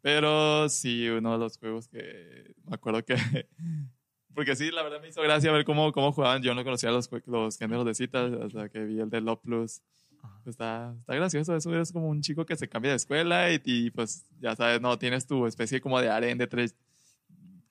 [0.00, 3.16] Pero sí, uno de los juegos que me acuerdo que...
[4.34, 6.42] Porque sí, la verdad me hizo gracia ver cómo, cómo jugaban.
[6.42, 9.80] Yo no conocía los, los géneros de citas hasta que vi el de Love Plus.
[10.22, 10.40] Ajá.
[10.42, 11.54] Pues está, está gracioso.
[11.54, 14.80] Eso es como un chico que se cambia de escuela y, y, pues ya sabes,
[14.80, 16.74] no, tienes tu especie como de harén de tres...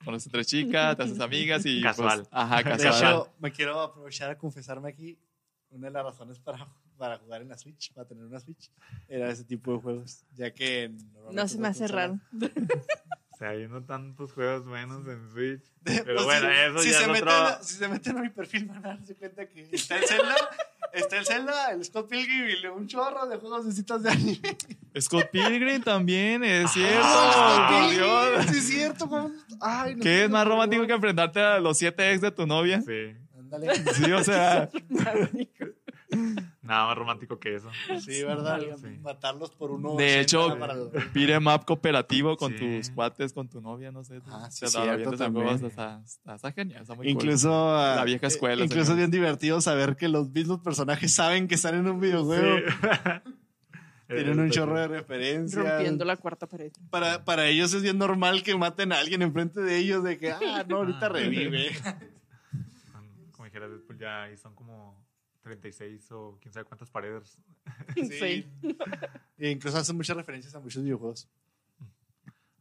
[0.04, 1.80] Conoces tres chicas, te haces amigas y...
[1.82, 2.28] pues, Casual.
[2.30, 2.94] ajá, De casual.
[2.94, 5.18] hecho, me quiero aprovechar a confesarme aquí.
[5.70, 8.70] Una de las razones para, para jugar en la Switch, para tener una Switch,
[9.08, 10.24] era ese tipo de juegos.
[10.34, 10.92] Ya que.
[11.32, 12.18] No se me hace raro.
[13.34, 15.64] O sea, hay no tantos juegos buenos en Switch.
[15.82, 17.64] Pero Pues bueno, si- eso si ya se es meten, otro.
[17.64, 20.36] Si se meten a mi perfil, van a darse cuenta que está el Zelda,
[20.94, 24.56] está el Zelda, el Scott Pilgrim y un chorro de juegos de citas de anime.
[25.00, 27.00] Scott Pilgrim también, es cierto.
[27.02, 27.88] ¡Ah, Scott.
[27.88, 28.52] Pilgrim!
[28.52, 29.08] Sí, es cierto.
[29.08, 29.30] ¿cómo?
[29.60, 32.80] Ay, no ¿Qué es más romántico que enfrentarte a los siete ex de tu novia?
[32.80, 33.14] Sí.
[33.38, 33.74] Ándale.
[33.92, 34.68] Sí, o sea,
[36.64, 37.70] Nada más romántico que eso.
[38.00, 38.58] Sí, ¿verdad?
[38.80, 38.98] Sí.
[39.02, 39.96] Matarlos por uno.
[39.96, 40.74] de hecho, para
[41.12, 42.78] pide map cooperativo con Sí.
[42.78, 44.20] tus cuates, con tu novia, no sé.
[44.26, 45.46] Ah, sí, cierto, también.
[45.48, 47.12] Está, está, está genial, está muy cool.
[47.12, 47.50] Incluso.
[47.50, 49.04] La ah, vieja escuela, eh, Incluso señor.
[49.04, 52.56] es bien divertido saber que los mismos personajes saben que están en un videojuego.
[54.08, 55.64] Tienen un chorro de referencias.
[55.64, 56.70] Rompiendo la cuarta pared.
[56.90, 60.30] Para, para ellos es bien normal que maten a alguien enfrente de ellos, de que,
[60.30, 61.08] ah, no, ahorita Ah.
[61.08, 61.70] revive.
[62.92, 65.03] Son, como dijera Deadpool, ya ahí son como
[65.44, 67.38] 36 o quién sabe cuántas paredes.
[67.94, 68.46] Sí.
[69.38, 71.28] E incluso hacen muchas referencias a muchos videojuegos.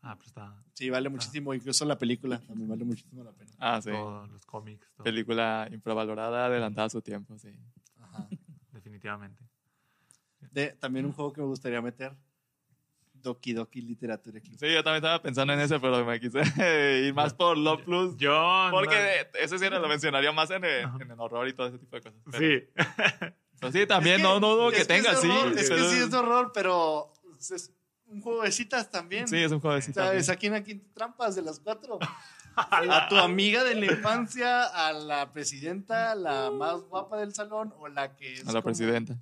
[0.01, 1.53] Ah, pero está Sí, vale muchísimo.
[1.53, 3.51] Incluso la película también vale muchísimo la pena.
[3.57, 3.89] Ah, sí.
[3.89, 7.55] todos los cómics, todo, Película infravalorada, adelantada a su tiempo, sí.
[7.99, 8.27] Ajá.
[8.73, 9.41] definitivamente.
[10.51, 12.13] De, también un juego que me gustaría meter.
[13.23, 14.57] Doki Doki Literatura Club.
[14.59, 16.41] Sí, yo también estaba pensando en ese, pero me quise
[17.07, 18.17] ir más por Love Plus.
[18.17, 18.67] Yo.
[18.71, 18.95] Porque
[19.33, 21.95] no- ese sí lo mencionaría más en el, en el horror y todo ese tipo
[21.95, 22.19] de cosas.
[22.31, 22.67] Pero, Sí.
[23.59, 25.29] pero sí, también, Es que- no, no dudo es que tenga, sí.
[25.55, 27.71] Es que sí es horror, pero es
[28.07, 29.27] un juego de citas también.
[29.27, 30.05] Sí, es un juego de citas.
[30.07, 30.29] ¿Sabes?
[30.29, 31.97] Aquí en aquí trampas de las cuatro.
[32.55, 37.87] A tu amiga de la infancia, a la presidenta, la más guapa del salón, o
[37.87, 38.41] la que es.
[38.41, 39.17] A la como- presidenta.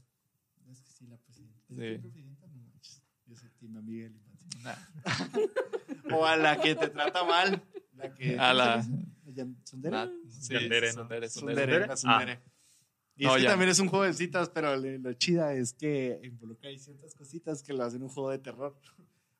[0.70, 1.58] Es que sí, la presidenta.
[1.70, 1.96] ¿Es Sí.
[1.96, 2.48] la presidenta?
[2.48, 3.02] No manches.
[3.28, 3.36] Yo
[4.00, 4.22] la infancia.
[4.64, 4.76] Nah.
[6.18, 7.64] O a la que te trata mal.
[7.96, 9.06] La que, A la- ¿cómo se llama?
[9.34, 9.96] ¿Yan- ¿Sundere?
[9.98, 10.92] Ah, sí, Yandere.
[10.92, 11.62] Sundere, Sundere.
[11.64, 12.40] Sundere, la Sundere.
[13.16, 13.50] Y No, es que ya.
[13.52, 17.64] también es un juego de citas, pero lo chida es que involucra ahí ciertas cositas
[17.64, 18.76] que lo hacen un juego de terror.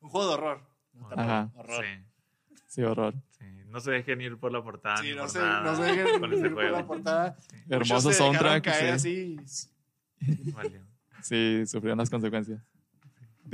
[0.00, 0.60] Un juego de horror.
[0.94, 1.52] No terror, Ajá.
[1.56, 1.84] horror.
[1.84, 2.04] Sí,
[2.68, 3.14] Sí, horror.
[3.38, 3.44] sí.
[3.66, 4.96] No se dejen ir por la portada.
[4.98, 6.86] Sí, ni no por se, nada no se dejen ir por la juego.
[6.86, 7.36] portada.
[7.68, 8.64] Hermoso soundtrack.
[8.64, 9.36] caer Sí.
[9.38, 10.46] así.
[11.22, 12.60] Sí, sufrieron las consecuencias.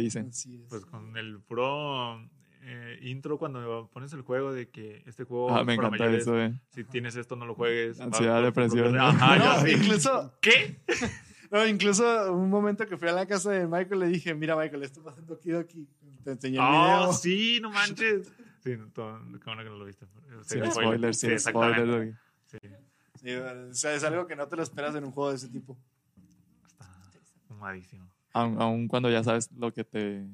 [0.03, 0.29] Dicen.
[0.31, 0.69] Así es.
[0.69, 2.21] Pues con el puro
[2.63, 6.39] eh, intro cuando pones el juego de que este juego Ah, me encanta mayores, eso,
[6.41, 6.59] eh.
[6.71, 8.01] si tienes esto no lo juegues.
[8.01, 8.85] Ansiedad, depresión.
[8.93, 10.81] propio- Ajá, No, incluso, ¿Qué?
[11.51, 14.83] no, incluso un momento que fui a la casa de Michael le dije, mira Michael,
[14.83, 15.89] esto pasa en Doki Doki.
[16.25, 17.13] Te enseñé el Oh, video.
[17.13, 18.33] sí, no manches.
[18.63, 20.07] Sí, no, todo- qué bueno que no lo viste.
[20.29, 21.81] Sin Sería spoilers, Sí, sin exactamente.
[21.83, 22.19] spoilers.
[22.47, 22.59] Sí,
[23.21, 25.49] Sí, o sea, es algo que no te lo esperas en un juego de ese
[25.49, 25.77] tipo.
[26.69, 26.87] está
[27.49, 28.09] fumadísimo.
[28.33, 30.25] Aun, aun cuando ya sabes lo que te.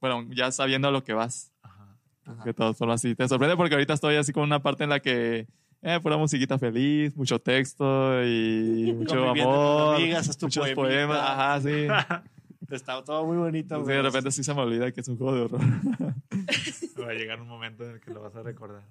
[0.00, 1.52] Bueno, ya sabiendo a lo que vas.
[1.62, 1.96] Ajá.
[2.26, 2.44] Ajá.
[2.44, 3.14] De todas formas, sí.
[3.14, 5.46] Te sorprende porque ahorita estoy así con una parte en la que.
[5.84, 9.96] Eh, pura musiquita feliz, mucho texto y mucho amor.
[9.96, 11.06] amigas, haz tu muchos poemita.
[11.08, 11.18] poemas.
[11.20, 11.86] Ajá, sí.
[12.70, 13.84] Estaba todo muy bonito.
[13.84, 15.60] Sí, de repente sí se me olvida que es un juego de horror.
[17.02, 18.82] Va a llegar un momento en el que lo vas a recordar.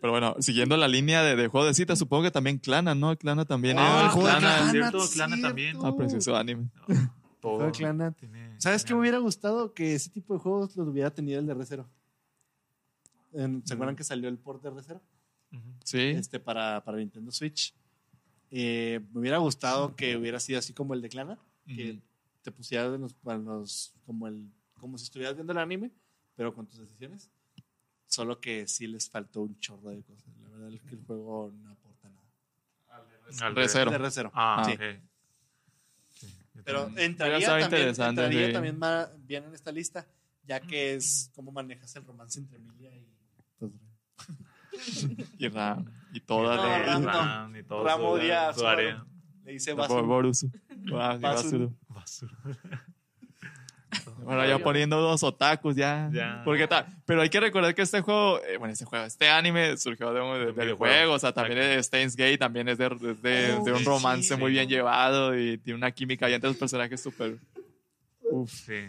[0.00, 3.16] Pero bueno, siguiendo la línea de, de juego de citas, supongo que también Clana, ¿no?
[3.16, 4.14] Clana también Ah, es.
[4.16, 4.38] de Clana.
[4.40, 5.14] Clana, cierto, cierto.
[5.14, 5.76] Clana también.
[5.82, 6.68] Ah, precioso anime.
[7.40, 7.56] Todo.
[7.56, 8.12] Juego de Clannad.
[8.14, 9.72] tiene- ¿Sabes qué me hubiera gustado?
[9.74, 11.86] Que ese tipo de juegos los hubiera tenido el de R0.
[13.32, 15.00] En- ¿Se acuerdan que salió el port de R0?
[15.52, 15.62] Ujú.
[15.84, 15.98] Sí.
[16.00, 17.74] Este, para, para Nintendo Switch.
[18.50, 22.00] Eh, me hubiera gustado que hubiera sido así como el de Clana, que Ujú.
[22.42, 25.90] te pusieras en los, para los- como, el, como si estuvieras viendo el anime,
[26.34, 27.30] pero con tus decisiones.
[28.06, 30.34] Solo que sí les faltó un chorro de cosas.
[30.42, 32.26] La verdad es que el juego no aporta nada.
[33.46, 33.90] Al cero.
[33.92, 34.30] El de R0.
[34.32, 34.72] Ah, Sí.
[34.72, 34.80] ok.
[36.68, 38.52] Pero entraría, también, interesante, entraría sí.
[38.52, 38.78] también
[39.26, 40.06] bien en esta lista,
[40.44, 43.08] ya que es cómo manejas el romance entre Emilia y.
[45.38, 45.86] Y Ram.
[46.12, 46.78] Y toda No, la.
[46.82, 47.08] Ram no.
[47.10, 49.04] Ram y todo Ramo su- odia a su su área.
[49.44, 49.94] le dice Bo- Basu.
[50.06, 50.50] Borusu.
[50.50, 50.90] Sí,
[51.20, 51.74] Basuru.
[51.88, 52.36] Basuru.
[54.22, 56.10] Bueno, ya poniendo dos otakus ya.
[56.12, 56.42] Ya.
[56.44, 56.84] Porque tal.
[57.06, 60.20] Pero hay que recordar que este juego, eh, bueno, este juego, este anime surgió de,
[60.20, 60.76] un- videojuego.
[60.76, 61.12] juego.
[61.14, 64.34] O sea, también es Steins Gate, también es de, de- Oh, de un sí, romance
[64.34, 64.38] sí.
[64.40, 67.38] muy bien llevado y tiene una química ahí entre los personajes súper.
[68.30, 68.50] Uf.
[68.52, 68.88] Sí.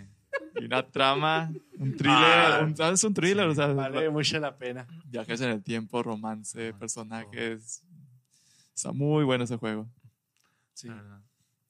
[0.60, 2.16] Y una trama, un thriller.
[2.18, 3.02] Ah, un- ¿sabes?
[3.06, 4.86] un thriller, o sea, Vale mucho la pena.
[5.06, 7.82] viajes en el tiempo, romance, personajes.
[8.76, 9.88] Está muy bueno ese juego.
[10.74, 10.88] Sí.
[10.90, 11.22] la verdad.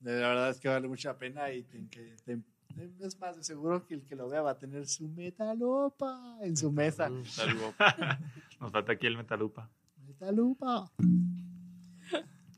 [0.01, 2.45] La verdad es que vale mucho la pena y ten que, ten-
[2.99, 6.55] es más, de seguro que el que lo vea va a tener su metalopa en
[6.57, 7.09] su mesa.
[7.09, 9.69] Nos falta aquí el Metalupa.
[10.05, 10.91] Metalupa.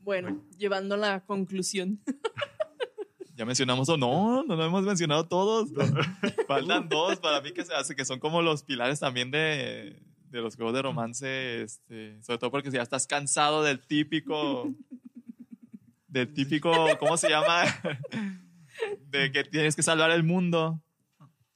[0.02, 2.00] Bueno, llevando a la conclusión.
[3.34, 5.70] Ya mencionamos o no, no lo hemos mencionado todos.
[6.46, 10.40] Faltan dos para mí que se hace que son como los pilares también de, de
[10.42, 14.70] los juegos de romance, este, sobre todo porque si ya estás cansado del típico
[16.12, 17.64] del típico, ¿cómo se llama?
[19.08, 20.80] De que tienes que salvar el mundo.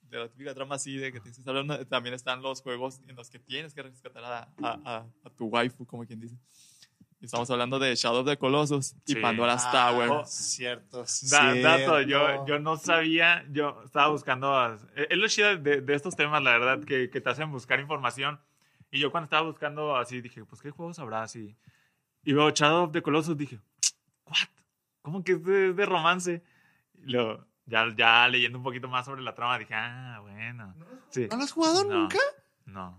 [0.03, 1.87] De la típica trama así, de que tienes que salvar el mundo.
[1.87, 5.47] También están los juegos en los que tienes que rescatar a, a- a- a tu
[5.47, 6.37] waifu, como quien dice.
[7.20, 9.20] Estamos hablando de Shadow of the Colossus y Sí.
[9.20, 10.11] Pandora's Tower.
[10.12, 10.99] Ah, cierto.
[11.01, 11.62] Da- cierto.
[11.62, 15.95] dato, yo, yo no sabía, yo estaba buscando, a- es es lo chido de, de
[15.95, 18.39] estos temas, la verdad, que, que te hacen buscar información.
[18.93, 21.57] Y yo cuando estaba buscando así, dije, pues, ¿qué juegos habrá así?
[22.22, 23.59] Y veo Shadow of the Colossus, dije,
[24.27, 24.37] ¿what?
[25.03, 26.43] ¿Cómo que es de, de romance?
[27.03, 30.74] Luego, ya, ya leyendo un poquito más sobre la trama, dije, ah, bueno.
[31.11, 31.26] Sí.
[31.30, 32.01] ¿No lo has jugado No.
[32.03, 32.18] nunca?
[32.64, 32.97] No.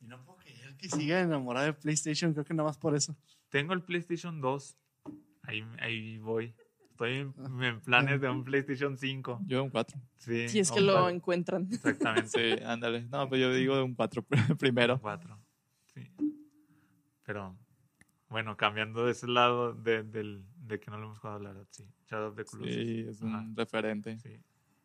[0.00, 3.16] Y no puedo creer que siga enamorada de PlayStation, creo que nada más por eso.
[3.48, 4.76] Tengo el PlayStation 2.
[5.42, 6.54] Ahí, ahí voy.
[6.90, 9.40] Estoy en, en planes de un PlayStation 5.
[9.46, 10.00] Yo un 4.
[10.18, 11.68] Sí, Si es que lo encuentran.
[11.72, 12.28] Exactamente.
[12.28, 13.02] Sí, ándale.
[13.10, 14.24] No, pues yo digo un 4
[14.58, 15.00] primero.
[15.00, 15.38] Cuatro.
[15.86, 16.08] Sí.
[17.24, 17.56] Pero,
[18.28, 21.66] bueno, cambiando de ese lado de, del, de que no lo hemos jugado, la verdad,
[21.70, 21.84] sí.
[22.10, 22.74] Shadow of the Colossus.
[22.74, 24.18] Sí, es un Ajá, referente.
[24.20, 24.40] sí.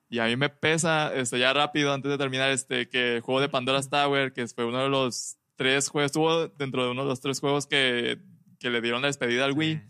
[0.09, 3.41] Y a mí me pesa, este, ya rápido, antes de terminar, este, que el juego
[3.41, 7.09] de Pandora's Tower, que fue uno de los tres juegos, estuvo dentro de uno de
[7.09, 8.17] los tres juegos que,
[8.59, 9.75] que le dieron la despedida al Wii.
[9.75, 9.81] Sí.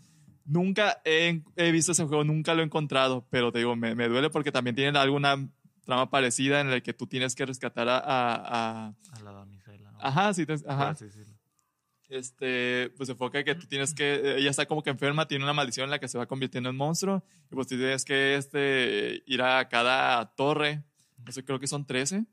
[0.44, 4.08] Nunca he, he visto ese juego, nunca lo he encontrado, pero te digo, me, me
[4.08, 5.48] duele porque también tiene alguna
[5.84, 7.98] trama parecida en la que tú tienes que rescatar a...
[7.98, 9.92] a- a- A la damisela.
[9.92, 9.98] ¿no?
[10.00, 10.88] ajá, sí, te- ajá.
[10.90, 11.27] así decirlo.
[12.08, 15.52] Este, pues se enfoca que tú tienes que, ella está como que enferma, tiene una
[15.52, 19.22] maldición en la que se va convirtiendo en monstruo, y pues tú tienes que este,
[19.26, 20.82] ir a cada torre,
[21.24, 22.24] no sé, creo que son 13,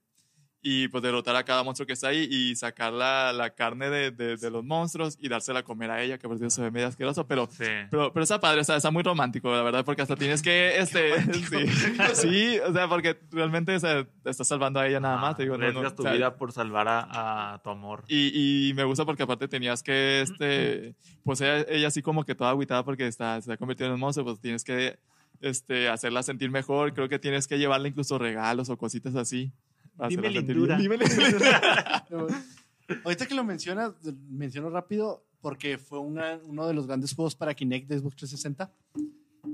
[0.67, 4.09] y pues derrotar a cada monstruo que está ahí y sacar la, la carne de,
[4.09, 6.71] de, de los monstruos y dársela a comer a ella, que por cierto se ve
[6.71, 7.65] medio asqueroso, pero Sí.
[7.91, 11.21] pero, pero está padre, está, está muy romántico, la verdad, porque hasta tienes que, este,
[11.33, 11.67] sí,
[12.15, 15.55] sí, o sea, porque realmente o sea, estás salvando a ella nada más, te digo,
[15.55, 18.03] no, tu o sea, vida por salvar a, a tu amor.
[18.07, 22.33] y, y me gusta porque aparte tenías que, este, pues ella, ella así como que
[22.33, 24.97] toda agüitada porque está, se ha convertido en un monstruo, pues tienes que,
[25.41, 26.93] este, hacerla sentir mejor.
[26.93, 29.51] Creo que tienes que llevarle incluso regalos o cositas así.
[29.97, 30.77] Para Dime lindura.
[30.77, 32.05] Dime lindura.
[33.03, 33.93] Ahorita que lo mencionas,
[34.29, 38.71] menciono rápido porque fue una- uno de los grandes juegos para Kinect de Xbox 360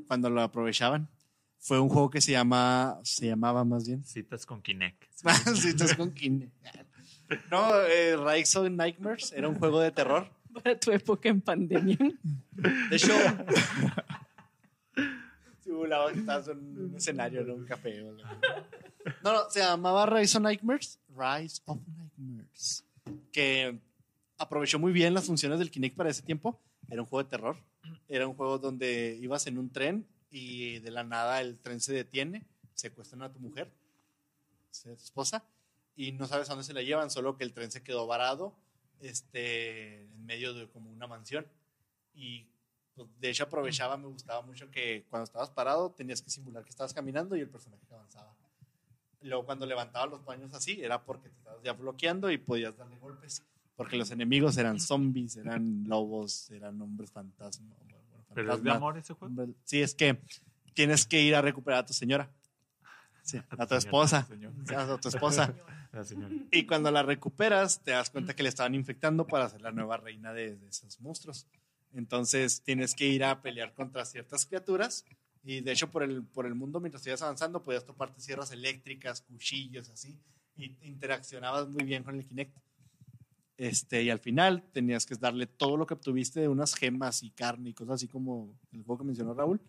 [0.07, 1.07] cuando lo aprovechaban.
[1.59, 4.03] Fue un juego que se llama, se llamaba más bien.
[4.03, 5.03] Citas con Kinect.
[5.65, 6.51] Estás con Kinect.
[7.51, 10.27] No, eh, Rise of Nightmares era un juego de terror.
[10.53, 11.97] Para tu época en pandemia.
[12.51, 13.13] De hecho,
[15.81, 18.01] simulaba que estabas en un escenario, no un café.
[18.03, 18.15] o.
[19.23, 20.99] No, no, se llamaba Rise of Nightmares.
[21.09, 22.85] Rise of Nightmares.
[23.31, 23.79] Que
[24.37, 26.59] aprovechó muy bien las funciones del Kinect para ese tiempo.
[26.89, 27.57] Era un juego de terror.
[28.07, 31.93] Era un juego donde ibas en un tren y de la nada el tren se
[31.93, 33.71] detiene, secuestran a tu mujer,
[34.69, 35.43] a tu esposa,
[35.95, 38.53] y no sabes a dónde se la llevan, solo que el tren se quedó varado
[39.01, 41.45] este, en medio de como una mansión.
[42.13, 42.45] Y
[43.05, 46.69] pues, de hecho aprovechaba, me gustaba mucho que cuando estabas parado tenías que simular que
[46.69, 48.33] estabas caminando y el personaje avanzaba.
[49.21, 52.97] Luego cuando levantaba los paños así era porque te estabas ya bloqueando y podías darle
[52.97, 53.43] golpes.
[53.75, 57.75] Porque los enemigos eran zombies, eran lobos, eran hombres fantasma.
[57.79, 57.97] bueno,
[58.33, 59.31] Pero es de fantasma, amor ese juego.
[59.31, 60.19] hombre- Sí, es que
[60.73, 62.29] tienes que ir a recuperar a tu señora.
[63.23, 64.27] Sí, a tu esposa.
[64.75, 65.53] A tu esposa.
[65.91, 66.29] La.
[66.51, 69.97] Y cuando la recuperas, te das cuenta que le estaban infectando para ser la nueva
[69.97, 71.45] reina de, de esos monstruos.
[71.93, 75.05] Entonces tienes que ir a pelear contra ciertas criaturas.
[75.43, 79.21] Y de hecho, por el, por el mundo, mientras ibas avanzando, podías toparte sierras eléctricas,
[79.21, 80.19] cuchillos, así.
[80.55, 82.55] Y interaccionabas muy bien con el Kinect.
[83.57, 87.31] Este, y al final tenías que darle todo lo que obtuviste de unas gemas y
[87.31, 89.61] carne y cosas así como el juego que mencionó Raúl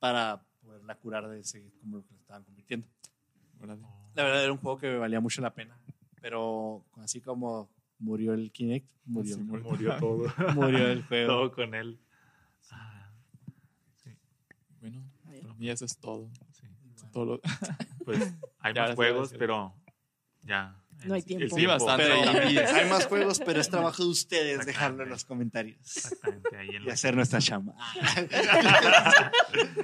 [0.00, 2.86] para poderla curar de ese, como lo que le estaban convirtiendo.
[4.14, 5.78] La verdad era un juego que valía mucho la pena.
[6.20, 9.64] Pero así como murió el Kinect, murió, Sí, murió.
[9.64, 10.32] Murió todo.
[10.54, 11.26] murió el juego.
[11.32, 11.98] todo con él.
[12.70, 13.10] Ah,
[14.80, 15.02] Bueno,
[15.42, 16.30] para mí eso es todo.
[16.52, 16.66] sí.
[17.12, 17.40] Todo lo-
[18.04, 19.74] Pues hay Ya, más juegos, pero
[20.42, 20.74] ya.
[21.04, 21.54] No hay tiempo.
[21.54, 22.04] Sí, bastante.
[22.06, 26.68] Pero hay más juegos, pero es trabajo de ustedes dejarlo en los comentarios Exactamente, ahí
[26.70, 27.74] en y la- hacer nuestra chamba.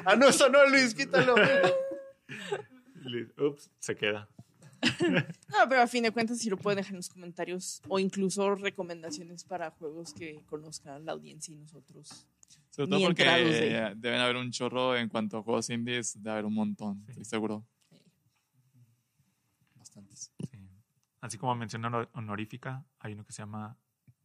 [0.05, 1.35] ah, no, eso no, Luis, quítalo.
[3.39, 4.29] Ups, se queda.
[5.49, 8.55] No, pero a fin de cuentas sí lo pueden dejar en los comentarios o incluso
[8.55, 12.27] recomendaciones para juegos que conozcan la audiencia y nosotros.
[12.71, 16.45] Sobre todo porque de- deben haber un chorro en cuanto a juegos indies, debe haber
[16.47, 17.11] un montón, Sí.
[17.13, 17.65] estoy seguro.
[19.77, 20.33] Bastantes.
[20.51, 20.59] Sí.
[21.21, 23.79] Así como mención honor- honorífica, hay uno que se llama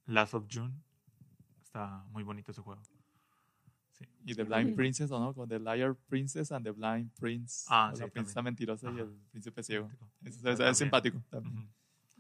[0.06, 0.74] Last of June.
[1.62, 2.82] Está muy bonito ese juego.
[4.00, 4.06] Sí.
[4.26, 5.34] Y The Blind Princess, ¿o no?
[5.34, 7.66] Con The Liar Princess and The Blind Prince.
[7.70, 9.90] Ah, o sí, La princesa mentirosa y el príncipe ciego.
[10.24, 10.76] Es, es- es También.
[10.76, 11.22] simpático.
[11.30, 11.70] también.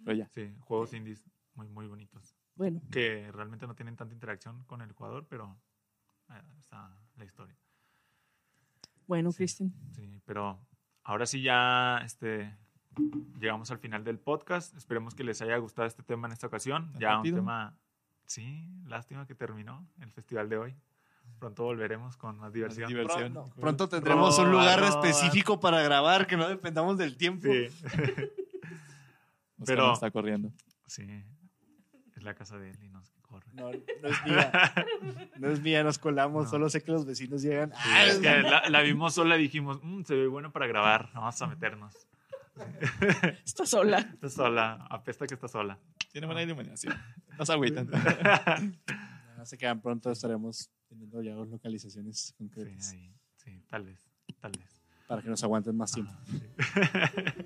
[0.04, 0.30] Pero ya.
[0.34, 1.24] Sí, juegos indies
[1.56, 2.36] muy, muy bonitos.
[2.56, 5.58] Bueno, Que realmente no tienen tanta interacción con el jugador, pero
[6.30, 7.56] eh, está la historia.
[9.08, 9.74] bueno, Cristian.
[9.92, 10.60] Sí, pero
[11.04, 12.56] ahora sí ya este,
[13.40, 14.76] llegamos al final del podcast.
[14.76, 16.92] Esperemos que les haya gustado este tema en esta ocasión.
[16.92, 17.36] ¿Tan Ya rápido?
[17.38, 17.78] un tema,
[18.26, 20.76] sí, lástima que terminó el festival de hoy.
[21.38, 22.88] Pronto volveremos con más diversión.
[22.90, 23.34] diversión.
[23.34, 24.90] Pronto, pronto tendremos un lugar roba.
[24.90, 27.48] específico para grabar, que no dependamos del tiempo.
[27.48, 27.68] Sí,
[29.66, 30.52] Pero- está corriendo.
[30.88, 31.06] sí,
[32.16, 33.48] es la casa de él y nos corre.
[33.54, 34.52] No, no es mía.
[35.38, 36.46] No es mía, nos colamos.
[36.46, 36.50] No.
[36.50, 37.72] Solo sé que los vecinos llegan.
[37.72, 40.68] Sí, Ah, es que la, la vimos sola y dijimos, "Mm, se ve bueno para
[40.68, 41.96] grabar, vamos a meternos.
[43.46, 44.00] Está sola.
[44.00, 45.78] Está sola, apesta que está sola.
[46.12, 46.94] Tiene buena iluminación.
[47.40, 47.90] No se agüitan.
[49.38, 54.00] No se quedan pronto, estaremos teniendo ya dos localizaciones Sí, concretas ahí, sí, tal vez,
[54.42, 54.82] tal vez.
[55.08, 56.12] para que nos aguanten más tiempo.
[56.26, 56.42] Sí.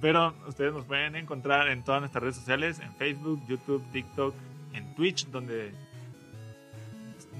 [0.00, 4.34] Pero ustedes nos pueden encontrar en todas nuestras redes sociales, en Facebook, YouTube, TikTok,
[4.72, 5.72] en Twitch, donde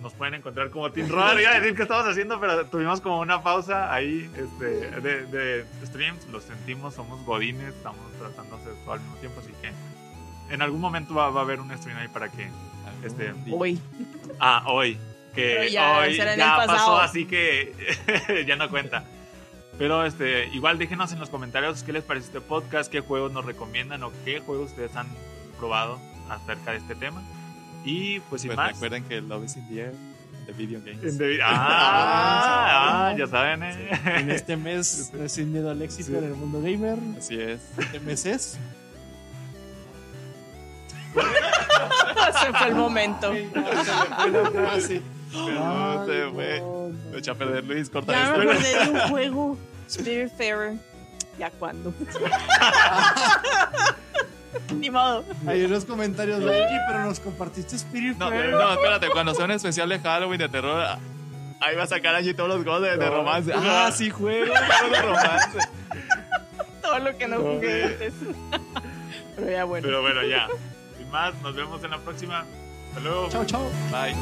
[0.01, 1.41] nos pueden encontrar como Team Roar.
[1.41, 5.67] Iba a decir que estamos haciendo, pero tuvimos como una pausa ahí este, de, de
[5.87, 6.29] streams.
[6.29, 9.73] Lo sentimos, somos godines, estamos tratando de hacer todo al mismo tiempo, así que
[10.55, 12.49] en algún momento va, va a haber un stream ahí para que...
[13.05, 13.35] Este.
[13.51, 13.81] Hoy.
[14.45, 14.99] Ah, hoy.
[15.35, 17.73] Que ya, hoy ya pasó, así que
[18.47, 19.05] ya no cuenta.
[19.79, 23.45] Pero este, igual déjenos en los comentarios qué les parece este podcast, qué juegos nos
[23.47, 25.07] recomiendan o qué juegos ustedes han
[25.59, 27.23] probado acerca de este tema.
[27.85, 28.73] Y pues sin Pues más.
[28.73, 29.95] recuerden que Love is in the air,
[30.47, 31.19] the video games.
[31.19, 33.91] David- ah, ah, ya saben, eh.
[34.19, 36.17] En este mes, sin miedo al éxito Sí.
[36.17, 36.99] en el mundo gamer.
[37.17, 37.61] Así es.
[37.79, 38.59] Este mes es.
[42.41, 43.33] Se fue el momento.
[43.33, 45.01] No se
[46.35, 46.59] fue.
[47.11, 49.57] Lo echa a perder Luis, corta Ya me acordé de un juego.
[49.89, 50.75] Spiritfarer.
[51.39, 51.93] ¿Ya cuándo?
[54.79, 55.25] Ni modo.
[55.47, 58.51] Hay unos comentarios de Oye, pero nos compartiste Spirit No, Fair.
[58.51, 60.99] no, espérate, cuando sea un especial de Halloween de terror, ah,
[61.61, 63.53] ahí va a sacar allí todos los juegos de, de romance.
[63.55, 65.59] Ah, sí, juego juegos de romance.
[66.83, 68.13] Todo lo que no jugué antes.
[69.37, 69.87] Pero ya bueno.
[69.87, 70.49] Pero bueno, ya
[71.13, 71.41] más.
[71.43, 72.45] Nos vemos en la próxima.
[72.89, 73.29] Hasta luego.
[73.29, 73.71] Chao, chao.
[73.93, 74.17] Bye.